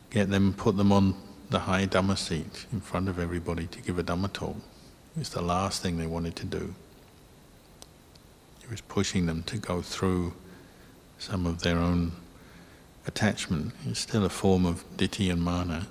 get 0.09 0.29
them, 0.29 0.53
put 0.53 0.77
them 0.77 0.91
on 0.91 1.15
the 1.49 1.59
high 1.59 1.85
Dhamma 1.85 2.17
seat 2.17 2.65
in 2.71 2.81
front 2.81 3.09
of 3.09 3.19
everybody 3.19 3.67
to 3.67 3.81
give 3.81 3.97
a 3.97 4.03
Dhamma 4.03 4.31
talk. 4.31 4.57
It's 5.19 5.29
the 5.29 5.41
last 5.41 5.81
thing 5.81 5.97
they 5.97 6.07
wanted 6.07 6.35
to 6.38 6.45
do. 6.45 6.75
He 8.62 8.67
was 8.67 8.81
pushing 8.81 9.25
them 9.25 9.43
to 9.43 9.57
go 9.57 9.81
through 9.81 10.33
some 11.17 11.45
of 11.45 11.63
their 11.63 11.77
own 11.77 12.13
attachment. 13.07 13.73
It's 13.85 13.99
still 13.99 14.25
a 14.25 14.29
form 14.29 14.65
of 14.65 14.85
ditthi 14.95 15.31
and 15.31 15.41
mana. 15.41 15.88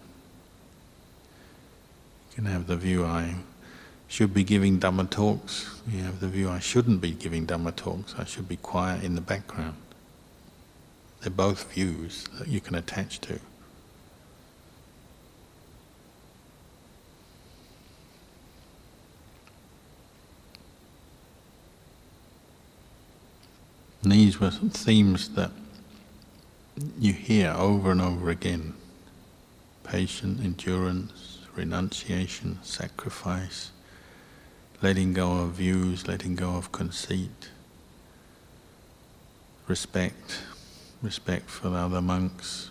You 2.31 2.37
can 2.37 2.45
have 2.47 2.67
the 2.67 2.77
view 2.77 3.05
I 3.05 3.35
should 4.07 4.33
be 4.33 4.45
giving 4.45 4.79
Dhamma 4.79 5.11
talks. 5.11 5.81
You 5.91 6.03
have 6.05 6.21
the 6.21 6.29
view 6.29 6.49
I 6.49 6.61
shouldn't 6.61 7.01
be 7.01 7.11
giving 7.11 7.47
Dhamma 7.47 7.75
talks. 7.75 8.15
I 8.17 8.25
should 8.25 8.49
be 8.49 8.57
quiet 8.57 9.03
in 9.03 9.17
the 9.17 9.21
background. 9.21 9.77
They're 11.21 11.31
both 11.31 11.73
views 11.73 12.25
that 12.39 12.49
you 12.49 12.61
can 12.61 12.75
attach 12.75 13.21
to. 13.23 13.41
And 24.03 24.13
these 24.13 24.41
were 24.41 24.51
themes 24.51 25.31
that 25.31 25.51
you 26.99 27.13
hear 27.13 27.51
over 27.51 27.91
and 27.91 28.01
over 28.01 28.31
again 28.31 28.75
patience, 29.83 30.41
endurance, 30.45 31.39
renunciation, 31.55 32.59
sacrifice, 32.63 33.71
letting 34.83 35.15
go 35.15 35.39
of 35.39 35.53
views, 35.53 36.07
letting 36.07 36.37
go 36.37 36.57
of 36.57 36.71
conceit, 36.73 37.49
respect, 39.67 40.43
respect 41.03 41.49
for 41.49 41.69
the 41.69 41.77
other 41.77 42.01
monks, 42.01 42.71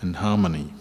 and 0.00 0.16
harmony. 0.16 0.72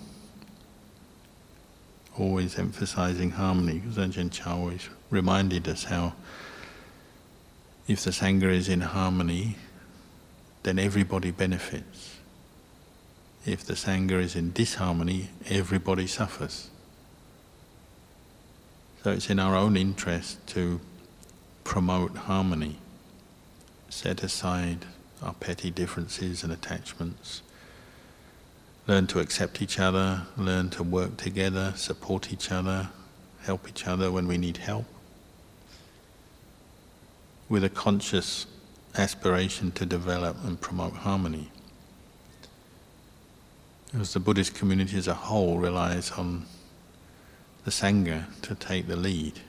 Always 2.18 2.58
emphasizing 2.58 3.32
harmony, 3.32 3.80
because 3.80 3.98
Ajahn 3.98 4.32
Chah 4.32 4.56
always 4.56 4.90
reminded 5.10 5.68
us 5.68 5.86
how 5.86 6.14
if 7.88 8.04
the 8.04 8.12
Sangha 8.12 8.52
is 8.52 8.70
in 8.70 8.82
harmony, 8.82 9.58
then 10.64 10.80
everybody 10.80 11.32
benefits. 11.32 12.18
If 13.46 13.64
the 13.64 13.74
Sangha 13.74 14.20
is 14.20 14.36
in 14.36 14.54
disharmony, 14.54 15.30
everybody 15.48 16.08
suffers. 16.08 16.70
So 19.04 19.12
it's 19.12 19.30
in 19.30 19.38
our 19.38 19.56
own 19.56 19.78
interest 19.78 20.46
to 20.48 20.82
promote 21.64 22.16
harmony, 22.18 22.78
set 23.90 24.24
aside 24.24 24.86
our 25.22 25.34
petty 25.34 25.72
differences 25.72 26.44
and 26.44 26.52
attachments, 26.52 27.42
learn 28.88 29.08
to 29.08 29.20
accept 29.20 29.62
each 29.62 29.80
other, 29.80 30.24
learn 30.38 30.70
to 30.72 30.84
work 30.84 31.18
together, 31.18 31.74
support 31.76 32.32
each 32.32 32.52
other, 32.52 32.90
help 33.44 33.68
each 33.68 33.88
other 33.88 34.12
when 34.12 34.28
we 34.28 34.38
need 34.38 34.58
help 34.58 34.86
with 37.48 37.64
a 37.64 37.70
conscious 37.70 38.48
aspiration 38.96 39.72
to 39.72 39.86
develop 39.86 40.38
and 40.44 40.60
promote 40.60 40.94
harmony. 40.94 41.52
As 43.98 44.14
the 44.14 44.20
Buddhist 44.20 44.56
community 44.56 44.98
as 44.98 45.08
a 45.08 45.14
whole 45.14 45.58
relies 45.58 46.12
on 46.12 46.46
the 47.64 47.72
Sangha 47.72 48.26
to 48.42 48.56
take 48.56 48.88
the 48.88 48.96
lead. 48.96 49.40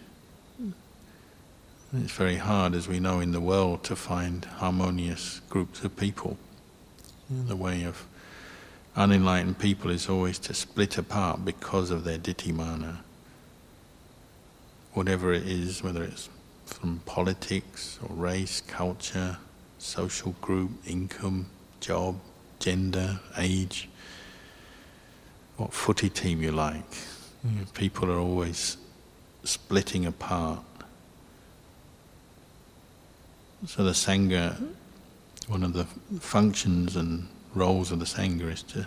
It's 1.94 2.12
very 2.12 2.37
hard, 2.37 2.75
as 2.75 2.88
we 2.88 2.99
know, 2.99 3.20
in 3.20 3.33
the 3.33 3.40
world 3.40 3.85
to 3.85 3.96
find 3.96 4.44
harmonious 4.44 5.40
groups 5.49 5.85
of 5.85 5.96
people. 5.96 6.37
The 7.31 7.57
way 7.57 7.85
of 7.85 8.07
unenlightened 8.96 9.59
people 9.59 9.90
is 9.90 10.09
always 10.09 10.38
to 10.40 10.55
split 10.55 10.99
apart 10.99 11.44
because 11.44 11.90
of 11.90 12.05
their 12.05 12.18
ditthimana. 12.18 12.99
Whatever 14.94 15.33
it 15.33 15.46
is, 15.46 15.83
whether 15.83 16.03
it's 16.03 16.29
from 16.64 17.01
politics 17.07 17.99
or 18.03 18.14
race, 18.14 18.61
culture, 18.61 19.38
social 19.79 20.35
group, 20.40 20.70
income, 20.87 21.46
job, 21.81 22.16
gender, 22.59 23.20
age, 23.38 23.88
what 25.57 25.72
footy 25.72 26.09
team 26.09 26.42
you 26.42 26.53
like. 26.53 26.90
Mm. 27.46 27.72
People 27.75 28.11
are 28.11 28.18
always 28.18 28.77
splitting 29.44 30.07
apart. 30.07 30.61
So 33.66 33.83
the 33.83 33.90
Sangha, 33.90 34.57
one 35.48 35.64
of 35.64 35.72
the 35.72 35.87
functions 36.20 36.94
and 36.94 37.26
roles 37.52 37.90
of 37.90 37.98
the 37.98 38.05
Sangha 38.05 38.52
is 38.52 38.62
to 38.62 38.87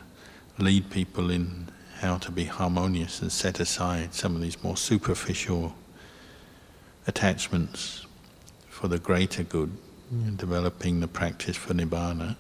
lead 0.58 0.90
people 0.90 1.30
in 1.30 1.68
how 1.98 2.18
to 2.20 2.32
be 2.32 2.46
harmonious 2.46 3.22
and 3.22 3.30
set 3.30 3.60
aside 3.60 4.14
some 4.14 4.36
of 4.36 4.42
these 4.42 4.64
more 4.64 4.78
superficial 4.78 5.76
attachments 7.08 8.06
for 8.70 8.88
the 8.88 8.98
greater 8.98 9.44
good, 9.44 9.76
developing 10.38 11.02
the 11.02 11.10
practice 11.10 11.58
for 11.58 11.74
Nibbana. 11.74 12.38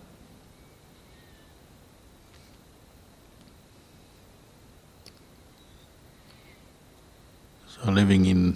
So 7.67 7.91
living 7.91 8.25
in 8.25 8.55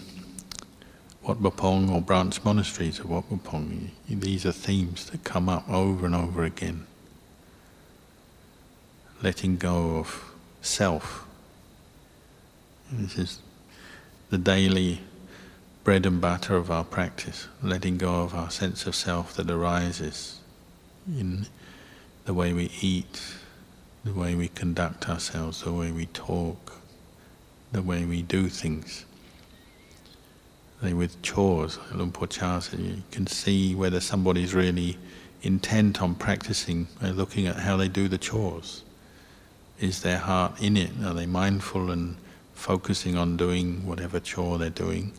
Wat 1.24 1.42
Pah 1.42 1.52
Pong 1.52 1.90
or 1.90 2.02
branch 2.02 2.44
monasteries 2.44 3.00
of 3.00 3.10
Wat 3.10 3.30
Pah 3.30 3.38
Pong, 3.42 3.92
these 4.10 4.46
are 4.46 4.52
themes 4.52 5.10
that 5.10 5.24
come 5.24 5.48
up 5.48 5.70
over 5.70 6.06
and 6.06 6.14
over 6.14 6.44
again. 6.44 6.86
Letting 9.22 9.56
go 9.56 10.00
of 10.00 10.34
self. 10.62 11.26
This 12.92 13.18
is 13.18 13.40
the 14.32 14.38
daily 14.38 15.00
bread 15.86 16.06
and 16.06 16.20
butter 16.20 16.58
of 16.58 16.70
our 16.70 16.84
practice, 16.84 17.48
letting 17.62 17.98
go 17.98 18.24
of 18.24 18.36
our 18.36 18.52
sense 18.52 18.86
of 18.86 18.94
self 18.94 19.34
that 19.36 19.50
arises 19.50 20.42
in 21.08 21.46
the 22.26 22.34
way 22.34 22.52
we 22.52 22.70
eat, 22.82 23.22
the 24.04 24.14
way 24.14 24.36
we 24.36 24.50
conduct 24.50 25.08
ourselves, 25.08 25.62
the 25.62 25.72
way 25.72 25.90
we 25.90 26.08
talk, 26.08 26.82
the 27.72 27.82
way 27.82 28.04
we 28.04 28.22
do 28.22 28.50
things 28.50 29.06
with 30.91 31.22
chores, 31.22 31.80
Luang 31.93 32.12
Por 32.12 32.28
Chah 32.28 32.60
said, 32.60 32.82
you 32.82 33.02
can 33.12 33.26
see 33.26 33.74
whether 33.74 34.02
somebody's 34.02 34.54
really 34.54 34.98
intent 35.41 36.02
on 36.02 36.15
practicing 36.15 36.88
by 37.02 37.12
looking 37.12 37.48
at 37.48 37.56
how 37.56 37.78
they 37.78 37.88
do 37.88 38.10
the 38.10 38.17
chores. 38.17 38.84
Is 39.80 40.02
their 40.02 40.17
heart 40.17 40.62
in 40.62 40.76
it? 40.76 40.91
Are 41.06 41.13
they 41.13 41.26
mindful 41.26 41.89
and 41.89 42.17
focusing 42.54 43.15
on 43.15 43.38
doing 43.38 43.86
whatever 43.88 44.19
chore 44.19 44.58
they're 44.58 44.69
doing? 44.69 45.13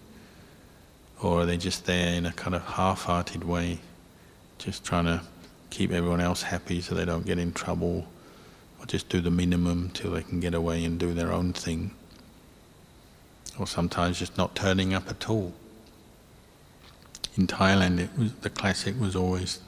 Or 1.23 1.41
are 1.41 1.47
they 1.47 1.57
just 1.57 1.87
there 1.87 2.15
in 2.15 2.27
a 2.27 2.33
kind 2.33 2.55
of 2.55 2.63
half 2.63 3.05
hearted 3.05 3.45
way, 3.45 3.79
just 4.59 4.85
trying 4.85 5.07
to 5.07 5.23
keep 5.71 5.93
everyone 5.93 6.21
else 6.21 6.43
happy 6.43 6.83
so 6.83 6.95
they 6.95 7.07
don't 7.07 7.25
get 7.25 7.39
in 7.39 7.53
trouble, 7.53 8.07
or 8.79 8.87
just 8.87 9.09
do 9.09 9.23
the 9.23 9.31
minimum 9.31 9.91
till 9.95 10.11
they 10.11 10.23
can 10.23 10.41
get 10.41 10.53
away 10.53 10.85
and 10.85 10.99
do 10.99 11.15
their 11.15 11.33
own 11.33 11.55
thing? 11.55 11.93
Or 13.59 13.67
sometimes 13.67 14.19
just 14.19 14.37
not 14.37 14.55
turning 14.55 14.95
up 14.95 15.09
at 15.09 15.29
all. 15.29 15.53
In 17.37 17.47
Thailand, 17.47 17.99
it 17.99 18.11
was, 18.19 18.33
the 18.35 18.51
classic 18.51 18.99
was 19.01 19.17
always 19.17 19.61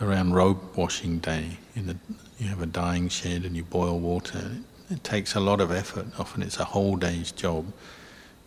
around 0.00 0.32
robe 0.32 0.76
washing 0.76 1.18
day. 1.18 1.58
The, 1.74 1.96
you 2.38 2.48
have 2.48 2.62
a 2.62 2.66
dyeing 2.66 3.08
shed 3.08 3.44
and 3.44 3.56
you 3.56 3.64
boil 3.64 3.98
water. 3.98 4.38
It, 4.38 4.94
it 4.94 5.04
takes 5.04 5.34
a 5.34 5.40
lot 5.40 5.60
of 5.60 5.70
effort. 5.70 6.06
Often 6.18 6.42
it's 6.42 6.58
a 6.58 6.64
whole 6.64 6.96
day's 6.96 7.30
job. 7.32 7.72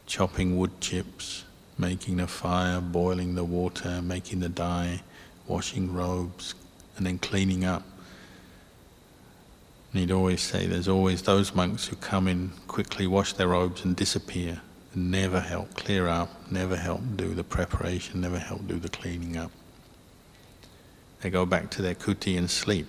Chopping 0.08 0.58
wood 0.58 0.82
chips, 0.82 1.43
making 1.78 2.17
the 2.17 2.28
fire, 2.28 2.82
boiling 2.82 3.36
the 3.36 3.43
water, 3.43 4.02
making 4.02 4.39
the 4.39 4.50
dye, 4.50 5.02
washing 5.47 5.93
robes, 5.93 6.56
and 6.97 7.06
then 7.06 7.19
cleaning 7.19 7.63
up. 7.63 7.84
And 9.91 9.99
he'd 9.99 10.12
always 10.12 10.41
say 10.41 10.67
there's 10.67 10.88
always 10.88 11.21
those 11.21 11.54
monks 11.54 11.88
who 11.88 11.95
come 11.97 12.27
in, 12.27 12.51
quickly 12.67 13.08
wash 13.08 13.34
their 13.34 13.49
robes 13.49 13.84
and 13.84 13.95
disappear, 13.95 14.62
and 14.93 15.12
never 15.12 15.39
help 15.41 15.73
clear 15.75 16.08
up, 16.08 16.30
never 16.51 16.77
help 16.77 17.01
do 17.15 17.34
the 17.34 17.43
preparation, 17.43 18.21
never 18.21 18.39
help 18.39 18.67
do 18.67 18.80
the 18.80 18.89
cleaning 18.89 19.36
up. 19.36 19.51
They 21.21 21.30
go 21.30 21.45
back 21.45 21.69
to 21.71 21.82
their 21.82 21.95
kuti 21.95 22.38
and 22.38 22.49
sleep. 22.49 22.88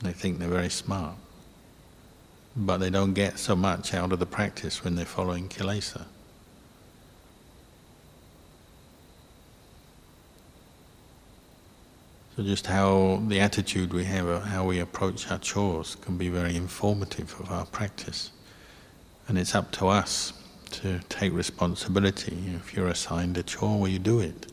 They 0.00 0.12
think 0.12 0.38
they're 0.38 0.48
very 0.48 0.70
smart. 0.70 1.16
But 2.54 2.78
they 2.78 2.90
don't 2.90 3.12
get 3.12 3.38
so 3.38 3.56
much 3.56 3.92
out 3.92 4.12
of 4.12 4.18
the 4.18 4.26
practice 4.26 4.84
when 4.84 4.94
they're 4.94 5.04
following 5.04 5.48
kilesa. 5.48 6.06
So 12.36 12.42
just 12.42 12.66
how 12.66 13.22
the 13.28 13.40
attitude 13.40 13.94
we 13.94 14.04
have, 14.04 14.28
uh, 14.28 14.40
how 14.40 14.66
we 14.66 14.78
approach 14.80 15.30
our 15.30 15.38
chores, 15.38 15.96
can 16.02 16.18
be 16.18 16.28
very 16.28 16.54
informative 16.54 17.34
of 17.40 17.50
our 17.50 17.64
practice. 17.64 18.30
And 19.26 19.38
it's 19.38 19.54
up 19.54 19.72
to 19.72 19.88
us 19.88 20.34
to 20.72 21.00
take 21.08 21.32
responsibility. 21.32 22.36
If 22.54 22.74
you're 22.74 22.88
assigned 22.88 23.38
a 23.38 23.42
chore, 23.42 23.80
well, 23.80 23.88
you 23.88 23.98
do 23.98 24.20
it. 24.20 24.52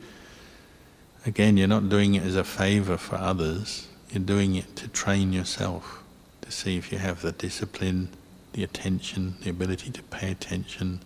Again, 1.26 1.58
you're 1.58 1.68
not 1.68 1.90
doing 1.90 2.16
it 2.16 2.24
as 2.24 2.38
a 2.38 2.46
favor 2.46 2.96
for 2.96 3.18
others. 3.18 3.90
You're 4.12 4.24
doing 4.24 4.56
it 4.56 4.78
to 4.78 4.88
train 4.88 5.34
yourself, 5.34 6.02
to 6.40 6.52
see 6.52 6.78
if 6.78 6.90
you 6.90 7.00
have 7.00 7.22
the 7.22 7.34
discipline, 7.34 8.08
the 8.54 8.64
attention, 8.64 9.36
the 9.42 9.50
ability 9.50 9.92
to 9.92 10.04
pay 10.04 10.32
attention, 10.32 11.02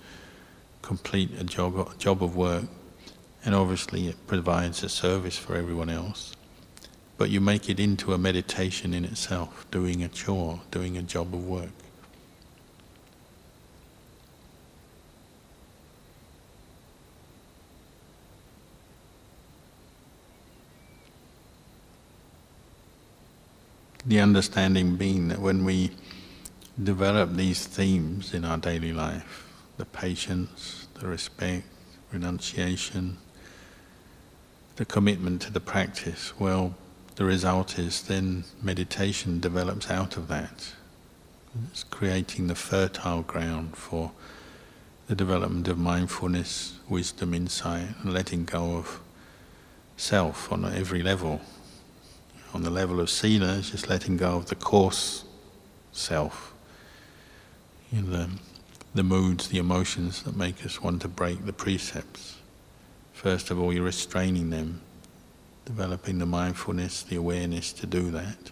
complete 0.83 1.31
a 1.39 1.43
job, 1.43 1.97
job 1.97 2.21
of 2.21 2.35
work, 2.35 2.65
and 3.43 3.55
obviously 3.55 4.09
it 4.09 4.27
provides 4.27 4.83
a 4.83 4.89
service 4.89 5.39
for 5.39 5.55
everyone 5.55 5.89
else 5.89 6.36
but 7.17 7.31
you 7.31 7.41
make 7.41 7.69
it 7.69 7.79
into 7.79 8.13
a 8.13 8.17
meditation 8.17 8.93
in 8.93 9.03
itself, 9.03 9.65
doing 9.71 10.03
a 10.03 10.07
chore, 10.07 10.61
doing 10.69 10.97
a 10.97 11.01
job 11.01 11.33
of 11.33 11.45
work. 11.45 11.69
The 24.05 24.21
understanding 24.21 24.95
being 24.95 25.27
that 25.29 25.39
when 25.39 25.65
we 25.65 25.91
develop 26.81 27.33
these 27.33 27.65
themes 27.65 28.33
in 28.33 28.45
our 28.45 28.57
daily 28.57 28.93
life, 28.93 29.51
the 29.77 29.85
patience, 29.85 30.87
the 30.93 31.07
respect, 31.07 31.65
renunciation, 32.13 33.17
the 34.77 34.85
commitment 34.85 35.41
to 35.41 35.51
the 35.51 35.59
practice, 35.59 36.39
well, 36.39 36.75
the 37.17 37.25
result 37.25 37.79
is 37.79 38.03
then 38.03 38.43
meditation 38.61 39.39
develops 39.39 39.89
out 39.89 40.17
of 40.17 40.27
that. 40.27 40.73
It's 41.71 41.83
creating 41.83 42.45
the 42.45 42.53
fertile 42.53 43.23
ground 43.23 43.75
for 43.75 44.11
the 45.07 45.15
development 45.15 45.67
of 45.67 45.79
mindfulness, 45.79 46.77
wisdom, 46.87 47.33
insight, 47.33 47.87
and 48.03 48.13
letting 48.13 48.45
go 48.45 48.77
of 48.77 48.99
self 49.95 50.51
on 50.51 50.63
every 50.63 51.01
level. 51.01 51.41
On 52.53 52.61
the 52.61 52.69
level 52.69 52.99
of 52.99 53.09
sila, 53.09 53.57
it's 53.57 53.71
just 53.71 53.89
letting 53.89 54.15
go 54.17 54.35
of 54.37 54.45
the 54.45 54.55
coarse 54.55 55.23
self, 55.91 56.53
you 57.91 58.03
know, 58.03 58.11
the, 58.11 58.29
the 58.93 59.03
moods, 59.03 59.47
the 59.47 59.57
emotions 59.57 60.21
that 60.21 60.37
make 60.37 60.63
us 60.63 60.83
want 60.83 61.01
to 61.01 61.07
break 61.07 61.47
the 61.47 61.53
precepts. 61.53 62.37
First 63.11 63.49
of 63.49 63.59
all, 63.59 63.73
you're 63.73 63.83
restraining 63.83 64.51
them 64.51 64.81
developing 65.67 66.17
the 66.17 66.25
mindfulness, 66.25 67.03
the 67.03 67.17
awareness 67.17 67.73
to 67.73 67.85
do 67.85 68.09
that. 68.09 68.51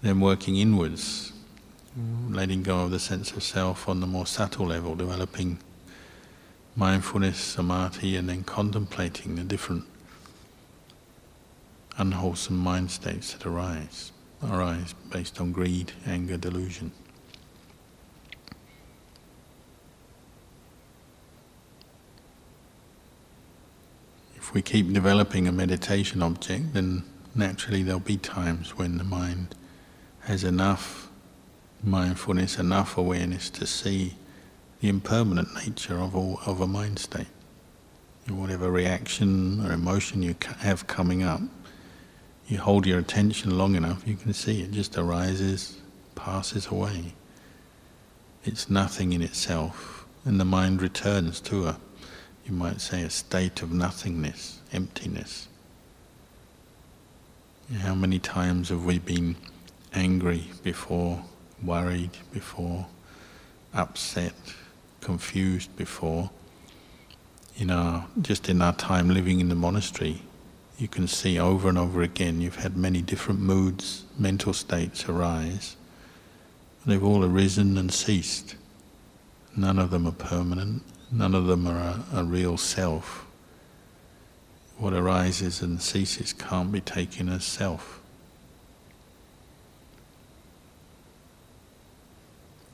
Then 0.00 0.20
working 0.20 0.56
inwards, 0.56 1.32
letting 2.30 2.62
go 2.62 2.84
of 2.84 2.92
the 2.92 2.98
sense 2.98 3.32
of 3.32 3.42
self 3.42 3.90
on 3.90 4.00
the 4.00 4.06
more 4.06 4.24
subtle 4.26 4.66
level, 4.66 4.94
developing 4.94 5.58
mindfulness, 6.74 7.36
samadhi, 7.36 8.16
and 8.16 8.26
then 8.26 8.42
contemplating 8.42 9.36
the 9.36 9.42
different 9.42 9.84
unwholesome 11.98 12.56
mind 12.56 12.90
states 12.90 13.34
that 13.34 13.44
arise, 13.44 14.12
arise 14.42 14.94
based 15.10 15.42
on 15.42 15.52
greed, 15.52 15.92
anger, 16.06 16.38
delusion. 16.38 16.90
If 24.48 24.54
we 24.54 24.62
keep 24.62 24.90
developing 24.94 25.46
a 25.46 25.52
meditation 25.52 26.22
object, 26.22 26.72
then 26.72 27.04
naturally 27.34 27.82
there'll 27.82 28.00
be 28.00 28.16
times 28.16 28.78
when 28.78 28.96
the 28.96 29.04
mind 29.04 29.54
has 30.20 30.42
enough 30.42 31.10
mindfulness, 31.84 32.58
enough 32.58 32.96
awareness 32.96 33.50
to 33.50 33.66
see 33.66 34.14
the 34.80 34.88
impermanent 34.88 35.54
nature 35.54 35.98
of, 35.98 36.16
all, 36.16 36.40
of 36.46 36.62
a 36.62 36.66
mind 36.66 36.98
state. 36.98 37.26
Whatever 38.26 38.70
reaction 38.70 39.60
or 39.66 39.70
emotion 39.70 40.22
you 40.22 40.34
have 40.60 40.86
coming 40.86 41.22
up, 41.22 41.42
You 42.46 42.56
hold 42.56 42.86
your 42.86 42.98
attention 42.98 43.58
long 43.58 43.74
enough, 43.74 44.08
you 44.08 44.16
can 44.16 44.32
see 44.32 44.62
it 44.62 44.70
just 44.70 44.96
arises, 44.96 45.76
passes 46.14 46.68
away. 46.68 47.12
It's 48.44 48.70
nothing 48.70 49.12
in 49.12 49.20
itself, 49.20 50.06
and 50.24 50.40
the 50.40 50.46
mind 50.46 50.80
returns 50.80 51.38
to 51.42 51.66
a, 51.66 51.78
you 52.48 52.54
might 52.54 52.80
say, 52.80 53.02
a 53.02 53.10
state 53.10 53.60
of 53.60 53.72
nothingness, 53.72 54.60
emptiness. 54.72 55.48
How 57.80 57.94
many 57.94 58.18
times 58.18 58.70
have 58.70 58.86
we 58.86 58.98
been 58.98 59.36
angry 59.92 60.50
before, 60.62 61.22
worried 61.62 62.16
before, 62.32 62.86
upset, 63.74 64.32
confused 65.02 65.76
before? 65.76 66.30
In 67.58 67.70
our 67.70 68.06
just 68.22 68.48
in 68.48 68.62
our 68.62 68.72
time 68.72 69.10
living 69.10 69.40
in 69.40 69.50
the 69.50 69.54
monastery, 69.54 70.22
you 70.78 70.88
can 70.88 71.06
see 71.06 71.38
over 71.38 71.68
and 71.68 71.76
over 71.76 72.00
again 72.00 72.40
you've 72.40 72.56
had 72.56 72.76
many 72.76 73.02
different 73.02 73.40
moods, 73.40 74.04
mental 74.18 74.54
states 74.54 75.06
arise. 75.06 75.76
They've 76.86 77.04
all 77.04 77.24
arisen 77.24 77.76
and 77.76 77.92
ceased. 77.92 78.54
None 79.54 79.78
of 79.78 79.90
them 79.90 80.06
are 80.06 80.12
permanent, 80.12 80.82
none 81.10 81.34
of 81.34 81.46
them 81.46 81.66
are 81.66 81.78
a, 81.78 82.04
a 82.20 82.24
real 82.24 82.56
self 82.56 83.26
what 84.78 84.92
arises 84.92 85.60
and 85.60 85.82
ceases 85.82 86.32
can't 86.32 86.70
be 86.70 86.80
taken 86.80 87.28
as 87.28 87.44
self. 87.44 88.00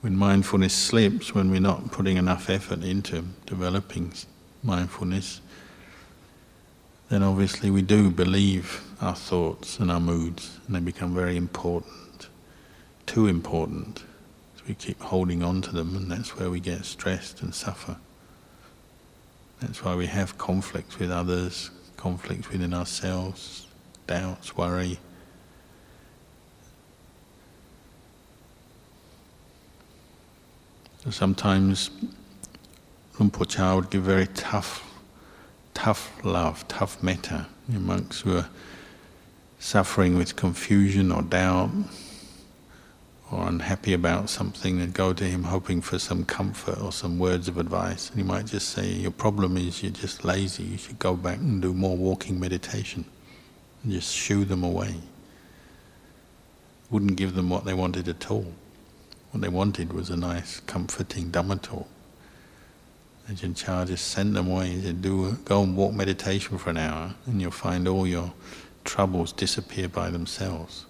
When 0.03 0.14
mindfulness 0.14 0.74
slips, 0.74 1.35
when 1.35 1.51
we're 1.51 1.61
not 1.61 1.91
putting 1.91 2.18
enough 2.18 2.51
effort 2.51 2.85
into 2.85 3.24
developing 3.47 4.12
mindfulness, 4.62 5.41
then 7.09 7.22
obviously 7.22 7.70
we 7.70 7.80
do 7.80 8.11
believe 8.11 8.82
our 9.01 9.14
thoughts 9.14 9.78
and 9.78 9.91
our 9.91 10.01
moods, 10.01 10.59
and 10.66 10.76
they 10.76 10.80
become 10.80 11.14
very 11.14 11.39
important, 11.39 12.28
too 13.07 13.26
important. 13.26 14.01
So 14.57 14.64
we 14.68 14.74
keep 14.74 15.01
holding 15.01 15.43
on 15.43 15.62
to 15.62 15.72
them, 15.72 15.97
and 15.97 16.11
that's 16.11 16.37
where 16.37 16.51
we 16.51 16.61
get 16.61 16.85
stressed 16.85 17.41
and 17.41 17.55
suffer. 17.55 17.97
That's 19.61 19.84
why 19.84 19.94
we 19.94 20.07
have 20.07 20.36
conflicts 20.38 20.98
with 20.98 21.11
others, 21.11 21.70
conflicts 21.96 22.50
within 22.50 22.74
ourselves, 22.74 23.66
doubts, 24.07 24.57
worry. 24.57 24.98
So 31.05 31.11
sometimes 31.11 31.90
Rinpoche 33.18 33.76
would 33.76 33.90
give 33.90 34.02
very 34.02 34.26
tough, 34.28 34.82
tough 35.74 36.12
love, 36.24 36.66
tough 36.66 37.02
metta 37.02 37.46
in 37.68 37.86
monks 37.86 38.22
who 38.22 38.38
are 38.38 38.48
suffering 39.59 40.16
with 40.16 40.36
confusion 40.36 41.12
or 41.12 41.22
doubt 41.22 41.70
or 43.35 43.49
unhappy 43.49 43.93
about 43.93 44.30
something 44.30 44.80
and 44.80 44.95
go 44.95 45.12
to 45.12 45.24
him 45.24 45.43
hoping 45.43 45.80
for 45.80 45.99
some 45.99 46.24
comfort 46.24 46.80
or 46.80 46.93
some 46.93 47.18
words 47.18 47.49
of 47.49 47.59
advice. 47.59 48.09
And 48.11 48.18
he 48.18 48.22
might 48.22 48.47
just 48.47 48.68
say, 48.68 48.87
Your 48.87 49.11
problem 49.11 49.57
is 49.57 49.82
you're 49.82 49.91
just 49.91 50.24
lazy, 50.24 50.62
you 50.62 50.78
should 50.78 51.01
go 51.01 51.16
back 51.16 51.39
and 51.39 51.61
do 51.61 51.74
more 51.74 51.97
walking 51.97 52.39
meditation. 52.39 53.05
And 53.82 53.93
just 53.93 54.14
shoo 54.14 54.45
them 54.45 54.62
away. 54.62 54.95
Wouldn't 56.91 57.16
give 57.16 57.35
them 57.35 57.51
what 57.51 57.64
they 57.64 57.74
wanted 57.74 58.09
at 58.09 58.30
all. 58.30 58.53
What 59.32 59.41
they 59.41 59.49
wanted 59.49 59.93
was 59.93 60.11
a 60.11 60.16
nice, 60.16 60.61
comforting 60.61 61.32
Dhamma 61.32 61.61
talk. 61.61 61.89
Ajahn 63.28 63.57
Chah 63.57 63.85
just 63.85 64.09
sent 64.09 64.35
them 64.35 64.49
away. 64.49 64.68
He 64.68 64.82
said, 64.82 65.03
do, 65.03 65.32
Go 65.45 65.64
and 65.64 65.76
walk 65.76 65.93
meditation 65.93 66.57
for 66.57 66.70
an 66.70 66.76
hour, 66.76 67.14
and 67.26 67.41
you'll 67.41 67.51
find 67.51 67.89
all 67.89 68.07
your 68.07 68.32
troubles 68.85 69.32
disappear 69.32 69.89
by 69.89 70.11
themselves. 70.11 70.87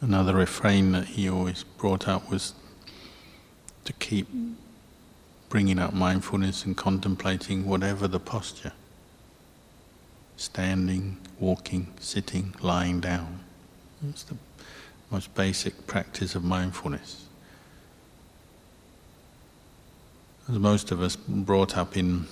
Another 0.00 0.34
refrain 0.34 0.92
that 0.92 1.06
he 1.06 1.28
always 1.28 1.64
brought 1.64 2.06
up 2.06 2.30
was 2.30 2.54
to 3.84 3.92
keep 3.94 4.28
bringing 5.48 5.78
up 5.78 5.92
mindfulness 5.92 6.64
and 6.64 6.76
contemplating 6.76 7.66
whatever 7.66 8.06
the 8.06 8.20
posture 8.20 8.72
standing, 10.36 11.18
walking, 11.40 11.88
sitting, 11.98 12.54
lying 12.60 13.00
down. 13.00 13.40
It's 14.08 14.22
the 14.22 14.36
most 15.10 15.34
basic 15.34 15.86
practice 15.86 16.34
of 16.34 16.44
mindfulness. 16.44 17.26
As 20.48 20.58
most 20.58 20.92
of 20.92 21.02
us 21.02 21.16
brought 21.16 21.76
up 21.76 21.96
in 21.96 22.26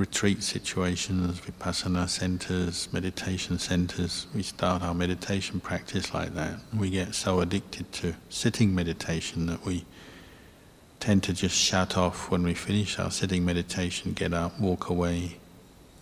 retreat 0.00 0.42
situations, 0.42 1.40
vipassana 1.40 2.08
centers, 2.08 2.90
meditation 2.90 3.58
centers. 3.58 4.26
We 4.34 4.42
start 4.42 4.80
our 4.80 4.94
meditation 4.94 5.60
practice 5.60 6.14
like 6.14 6.34
that. 6.36 6.58
We 6.74 6.88
get 6.88 7.14
so 7.14 7.40
addicted 7.40 7.92
to 8.00 8.14
sitting 8.30 8.74
meditation 8.74 9.44
that 9.48 9.62
we 9.66 9.84
tend 11.00 11.22
to 11.24 11.34
just 11.34 11.54
shut 11.54 11.98
off 11.98 12.30
when 12.30 12.42
we 12.42 12.54
finish 12.54 12.98
our 12.98 13.10
sitting 13.10 13.44
meditation, 13.44 14.14
get 14.14 14.32
up, 14.32 14.58
walk 14.58 14.88
away. 14.88 15.36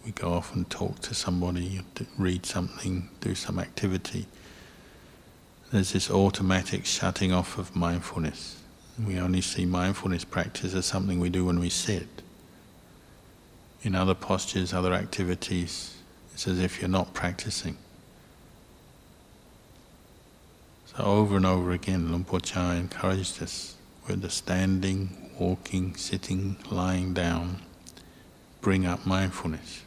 We 0.06 0.12
go 0.12 0.32
off 0.32 0.54
and 0.54 0.70
talk 0.70 1.00
to 1.00 1.12
somebody, 1.12 1.80
read 2.16 2.46
something, 2.46 3.10
do 3.20 3.34
some 3.34 3.58
activity. 3.58 4.26
There's 5.72 5.92
this 5.92 6.08
automatic 6.08 6.86
shutting 6.86 7.32
off 7.32 7.58
of 7.58 7.74
mindfulness. 7.74 8.62
We 9.04 9.18
only 9.18 9.40
see 9.40 9.66
mindfulness 9.66 10.24
practice 10.24 10.72
as 10.74 10.86
something 10.86 11.18
we 11.18 11.30
do 11.30 11.46
when 11.46 11.58
we 11.58 11.68
sit 11.68 12.06
in 13.82 13.94
other 13.94 14.14
postures, 14.14 14.72
other 14.72 14.92
activities, 14.92 15.96
it's 16.32 16.46
as 16.48 16.58
if 16.58 16.80
you're 16.80 16.88
not 16.88 17.14
practicing. 17.14 17.76
So 20.86 21.04
over 21.04 21.36
and 21.36 21.46
over 21.46 21.70
again, 21.70 22.08
Luang 22.08 22.24
Por 22.24 22.40
Chah 22.40 22.72
encouraged 22.72 23.42
us 23.42 23.76
with 24.06 24.22
the 24.22 24.30
standing, 24.30 25.30
walking, 25.38 25.94
sitting, 25.96 26.56
lying 26.70 27.14
down, 27.14 27.62
bring 28.60 28.86
up 28.86 29.06
mindfulness. 29.06 29.82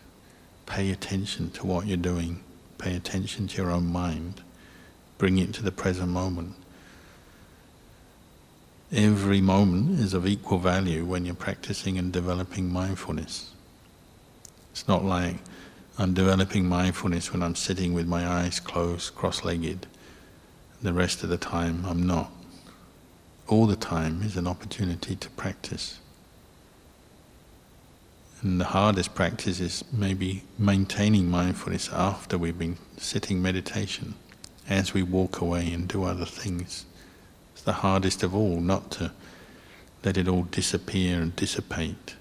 Pay 0.66 0.92
attention 0.92 1.52
to 1.52 1.66
what 1.66 1.86
you're 1.86 1.98
doing. 1.98 2.42
Pay 2.78 2.96
attention 2.96 3.48
to 3.48 3.62
your 3.62 3.72
own 3.72 3.92
mind. 3.92 4.42
Bring 5.18 5.38
it 5.38 5.54
to 5.56 5.64
the 5.64 5.72
present 5.72 6.10
moment. 6.10 6.56
Every 8.92 9.42
moment 9.42 10.00
is 10.00 10.14
of 10.14 10.26
equal 10.26 10.60
value 10.60 11.06
when 11.06 11.26
you're 11.26 11.36
practicing 11.36 11.98
and 11.98 12.12
developing 12.12 12.72
mindfulness. 12.72 13.52
It's 14.72 14.88
not 14.88 15.04
like 15.04 15.36
I'm 15.98 16.14
developing 16.14 16.68
mindfulness 16.68 17.32
when 17.32 17.44
I'm 17.44 17.56
sitting 17.56 17.94
with 17.94 18.08
my 18.08 18.28
eyes 18.28 18.60
closed, 18.60 19.14
cross 19.16 19.44
legged. 19.44 19.86
The 20.82 20.94
rest 20.94 21.24
of 21.24 21.30
the 21.30 21.38
time, 21.38 21.86
I'm 21.86 22.08
not. 22.08 22.32
All 23.48 23.68
the 23.68 23.76
time 23.76 24.24
is 24.24 24.38
an 24.38 24.48
opportunity 24.48 25.16
to 25.16 25.30
practice. 25.32 26.00
And 28.42 28.60
the 28.60 28.66
hardest 28.66 29.14
practice 29.14 29.60
is 29.60 29.84
maybe 29.92 30.44
maintaining 30.58 31.30
mindfulness 31.30 31.90
after 31.94 32.38
we've 32.38 32.58
been 32.58 32.78
sitting 32.98 33.42
meditation, 33.42 34.16
as 34.68 34.94
we 34.94 35.04
walk 35.04 35.42
away 35.42 35.72
and 35.72 35.88
do 35.88 36.04
other 36.06 36.26
things. 36.26 36.86
It's 37.54 37.62
the 37.62 37.74
hardest 37.74 38.24
of 38.24 38.34
all, 38.34 38.60
not 38.60 38.90
to 38.92 39.12
let 40.04 40.18
it 40.18 40.28
all 40.28 40.44
disappear 40.44 41.22
and 41.22 41.36
dissipate. 41.36 42.16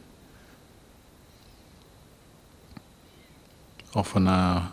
Often 3.95 4.29
our 4.29 4.73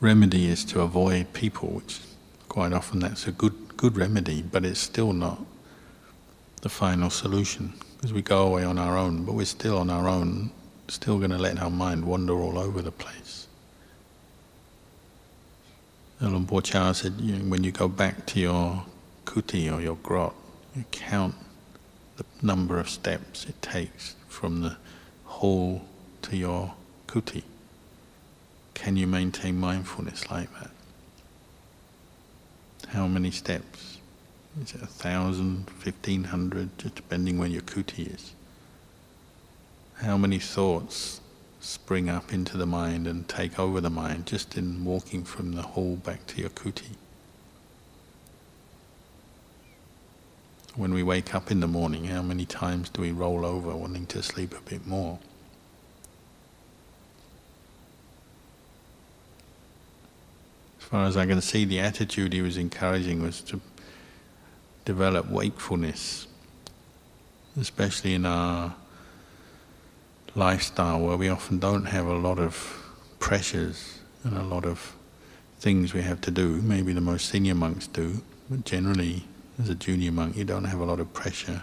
remedy 0.00 0.46
is 0.46 0.64
to 0.66 0.80
avoid 0.80 1.32
people, 1.32 1.68
which 1.68 2.00
quite 2.48 2.72
often 2.72 3.00
that's 3.00 3.26
a 3.26 3.32
good 3.32 3.76
good 3.76 3.96
remedy, 3.96 4.42
but 4.42 4.64
it's 4.64 4.80
still 4.80 5.12
not 5.12 5.40
the 6.60 6.68
final 6.68 7.10
solution 7.10 7.72
because 7.96 8.12
we 8.12 8.22
go 8.22 8.46
away 8.46 8.64
on 8.64 8.78
our 8.78 8.96
own, 8.96 9.24
but 9.24 9.34
we're 9.34 9.44
still 9.44 9.78
on 9.78 9.90
our 9.90 10.08
own, 10.08 10.50
still 10.88 11.18
going 11.18 11.30
to 11.30 11.38
let 11.38 11.58
our 11.58 11.70
mind 11.70 12.04
wander 12.04 12.34
all 12.34 12.58
over 12.58 12.82
the 12.82 12.92
place. 12.92 13.46
Por 16.46 16.62
Chah 16.62 16.92
said, 16.92 17.14
you 17.18 17.36
know, 17.36 17.44
when 17.50 17.64
you 17.64 17.72
go 17.72 17.88
back 17.88 18.26
to 18.26 18.38
your 18.38 18.84
kuti 19.24 19.72
or 19.72 19.80
your 19.80 19.96
grot, 19.96 20.34
you 20.76 20.84
count 20.92 21.34
the 22.16 22.24
number 22.40 22.78
of 22.78 22.88
steps 22.88 23.46
it 23.46 23.60
takes 23.60 24.14
from 24.28 24.60
the 24.62 24.76
hall 25.24 25.82
to 26.22 26.36
your 26.36 26.74
kuti. 27.08 27.42
Can 28.82 28.96
you 28.96 29.06
maintain 29.06 29.58
mindfulness 29.58 30.30
like 30.30 30.52
that? 30.60 30.70
How 32.88 33.06
many 33.06 33.30
steps? 33.30 33.98
Is 34.60 34.74
it 34.74 34.82
a 34.82 34.86
thousand, 34.86 35.70
fifteen 35.70 36.24
hundred, 36.24 36.76
just 36.78 36.96
depending 36.96 37.38
when 37.38 37.50
your 37.50 37.62
kuti 37.62 38.12
is? 38.12 38.34
How 39.94 40.18
many 40.18 40.38
thoughts 40.38 41.20
spring 41.62 42.08
up 42.08 42.32
into 42.32 42.56
the 42.56 42.66
mind 42.66 43.06
and 43.06 43.28
take 43.28 43.58
over 43.58 43.80
the 43.80 43.88
mind 43.88 44.26
just 44.26 44.56
in 44.56 44.84
walking 44.84 45.22
from 45.22 45.52
the 45.52 45.62
hall 45.62 45.94
back 45.94 46.26
to 46.26 46.40
your 46.40 46.50
kuti. 46.50 46.96
When 50.74 50.92
we 50.92 51.04
wake 51.04 51.34
up 51.34 51.52
in 51.52 51.60
the 51.60 51.68
morning, 51.68 52.06
how 52.06 52.22
many 52.22 52.46
times 52.46 52.88
do 52.88 53.02
we 53.02 53.12
roll 53.12 53.46
over 53.46 53.76
wanting 53.76 54.06
to 54.06 54.22
sleep 54.22 54.54
a 54.58 54.60
bit 54.68 54.86
more? 54.86 55.20
Far 60.92 61.06
as 61.06 61.16
I 61.16 61.24
can 61.24 61.40
see, 61.40 61.64
the 61.64 61.80
attitude 61.80 62.34
he 62.34 62.42
was 62.42 62.58
encouraging 62.58 63.22
was 63.22 63.40
to 63.44 63.62
develop 64.84 65.30
wakefulness, 65.30 66.26
especially 67.58 68.12
in 68.12 68.26
our 68.26 68.74
lifestyle 70.34 71.00
where 71.00 71.16
we 71.16 71.30
often 71.30 71.58
don't 71.58 71.86
have 71.86 72.06
a 72.06 72.14
lot 72.14 72.38
of 72.38 72.54
pressures 73.20 74.00
and 74.22 74.36
a 74.36 74.42
lot 74.42 74.66
of 74.66 74.94
things 75.60 75.94
we 75.94 76.02
have 76.02 76.20
to 76.20 76.30
do. 76.30 76.60
Maybe 76.60 76.92
the 76.92 77.00
most 77.00 77.30
senior 77.30 77.54
monks 77.54 77.86
do, 77.86 78.20
but 78.50 78.66
generally 78.66 79.24
as 79.58 79.70
a 79.70 79.74
junior 79.74 80.12
monk, 80.12 80.36
you 80.36 80.44
don't 80.44 80.64
have 80.64 80.80
a 80.80 80.84
lot 80.84 81.00
of 81.00 81.10
pressure. 81.14 81.62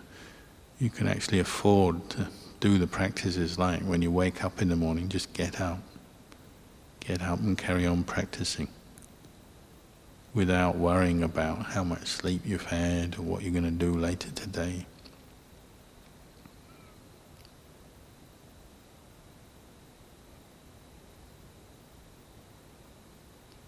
You 0.80 0.90
can 0.90 1.08
actually 1.08 1.38
afford 1.38 2.10
to 2.12 2.30
do 2.60 2.80
the 2.80 2.88
practices 2.88 3.60
like 3.60 3.82
when 3.82 4.02
you 4.02 4.10
wake 4.10 4.44
up 4.44 4.60
in 4.60 4.70
the 4.70 4.76
morning, 4.76 5.08
just 5.08 5.34
get 5.34 5.62
up. 5.62 5.78
Get 7.02 7.22
up 7.22 7.42
and 7.42 7.56
carry 7.56 7.86
on 7.86 8.04
practicing 8.04 8.70
without 10.34 10.76
worrying 10.76 11.24
about 11.24 11.66
how 11.68 11.84
much 11.84 12.08
sleep 12.08 12.42
you've 12.46 12.68
had 12.68 13.18
or 13.18 13.24
what 13.24 13.42
you're 13.42 13.52
going 13.52 13.64
to 13.64 13.72
do 13.72 13.98
later 13.98 14.30
today. 14.32 14.86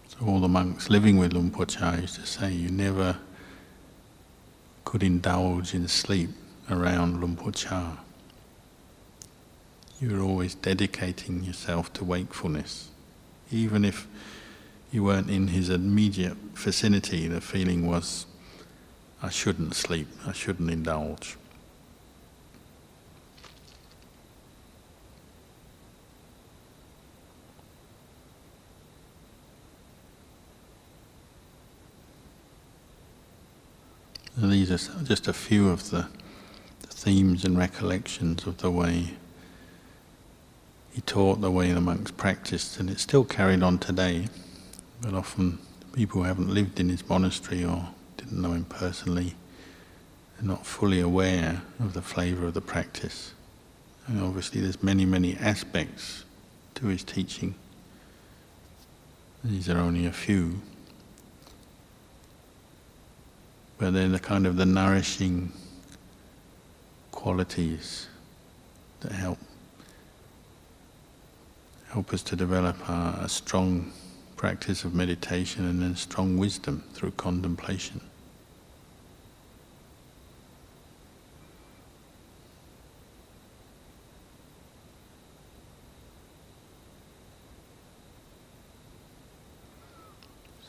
So 0.08 0.26
all 0.26 0.40
the 0.40 0.48
monks 0.48 0.88
living 0.88 1.16
with 1.16 1.32
Luang 1.32 1.50
Por 1.50 1.66
Chah 1.66 1.96
used 1.96 2.16
to 2.16 2.26
say, 2.26 2.52
you 2.52 2.70
never 2.70 3.18
could 4.84 5.02
indulge 5.02 5.74
in 5.74 5.88
sleep 5.88 6.30
around 6.70 7.20
Luang 7.20 7.34
Por 7.34 7.52
Chah. 7.52 7.96
You're 10.00 10.20
always 10.20 10.54
dedicating 10.54 11.44
yourself 11.44 11.92
to 11.94 12.04
wakefulness. 12.04 12.90
Even 13.50 13.84
if 13.84 14.06
you 14.92 15.02
weren't 15.02 15.30
in 15.30 15.48
his 15.48 15.70
immediate 15.70 16.36
vicinity, 16.52 17.26
the 17.26 17.40
feeling 17.40 17.86
was, 17.86 18.26
I 19.22 19.30
shouldn't 19.30 19.74
sleep, 19.74 20.06
I 20.26 20.32
shouldn't 20.32 20.70
indulge. 20.70 21.38
And 34.36 34.52
these 34.52 34.70
are 34.70 35.02
just 35.04 35.26
a 35.26 35.32
few 35.32 35.70
of 35.70 35.90
the, 35.90 36.08
the 36.80 36.88
themes 36.88 37.44
and 37.44 37.56
recollections 37.56 38.46
of 38.46 38.58
the 38.58 38.70
way 38.70 39.14
he 40.92 41.00
taught, 41.00 41.40
the 41.40 41.50
way 41.50 41.72
the 41.72 41.80
monks 41.80 42.10
practiced, 42.10 42.78
and 42.78 42.90
it's 42.90 43.02
still 43.02 43.24
carried 43.24 43.62
on 43.62 43.78
today. 43.78 44.26
But 45.02 45.14
often 45.14 45.58
people 45.92 46.22
who 46.22 46.26
haven't 46.26 46.48
lived 46.48 46.80
in 46.80 46.88
his 46.88 47.06
monastery 47.06 47.64
or 47.64 47.88
didn't 48.16 48.40
know 48.40 48.52
him 48.52 48.64
personally 48.64 49.34
are 50.40 50.46
not 50.46 50.64
fully 50.64 51.00
aware 51.00 51.60
of 51.78 51.92
the 51.92 52.02
flavour 52.02 52.46
of 52.46 52.54
the 52.54 52.62
practice. 52.62 53.34
And 54.06 54.22
obviously 54.22 54.62
there's 54.62 54.82
many, 54.82 55.04
many 55.04 55.36
aspects 55.36 56.24
to 56.76 56.86
his 56.86 57.04
teaching. 57.04 57.54
These 59.44 59.68
are 59.68 59.78
only 59.78 60.06
a 60.06 60.12
few 60.12 60.62
but 63.82 63.92
they're 63.94 64.06
the 64.06 64.20
kind 64.20 64.46
of 64.46 64.56
the 64.56 64.64
nourishing 64.64 65.52
qualities 67.10 68.06
that 69.00 69.10
help 69.10 69.38
help 71.88 72.14
us 72.14 72.22
to 72.22 72.36
develop 72.36 72.76
a, 72.88 73.22
a 73.22 73.28
strong 73.28 73.90
practice 74.42 74.82
of 74.82 74.92
meditation 74.92 75.64
and 75.64 75.80
then 75.80 75.94
strong 75.94 76.36
wisdom 76.36 76.82
through 76.94 77.12
contemplation. 77.12 78.00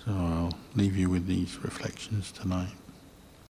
So 0.05 0.11
I'll 0.11 0.53
leave 0.76 0.95
you 0.95 1.09
with 1.09 1.26
these 1.26 1.57
reflections 1.63 2.32
tonight. 2.32 2.82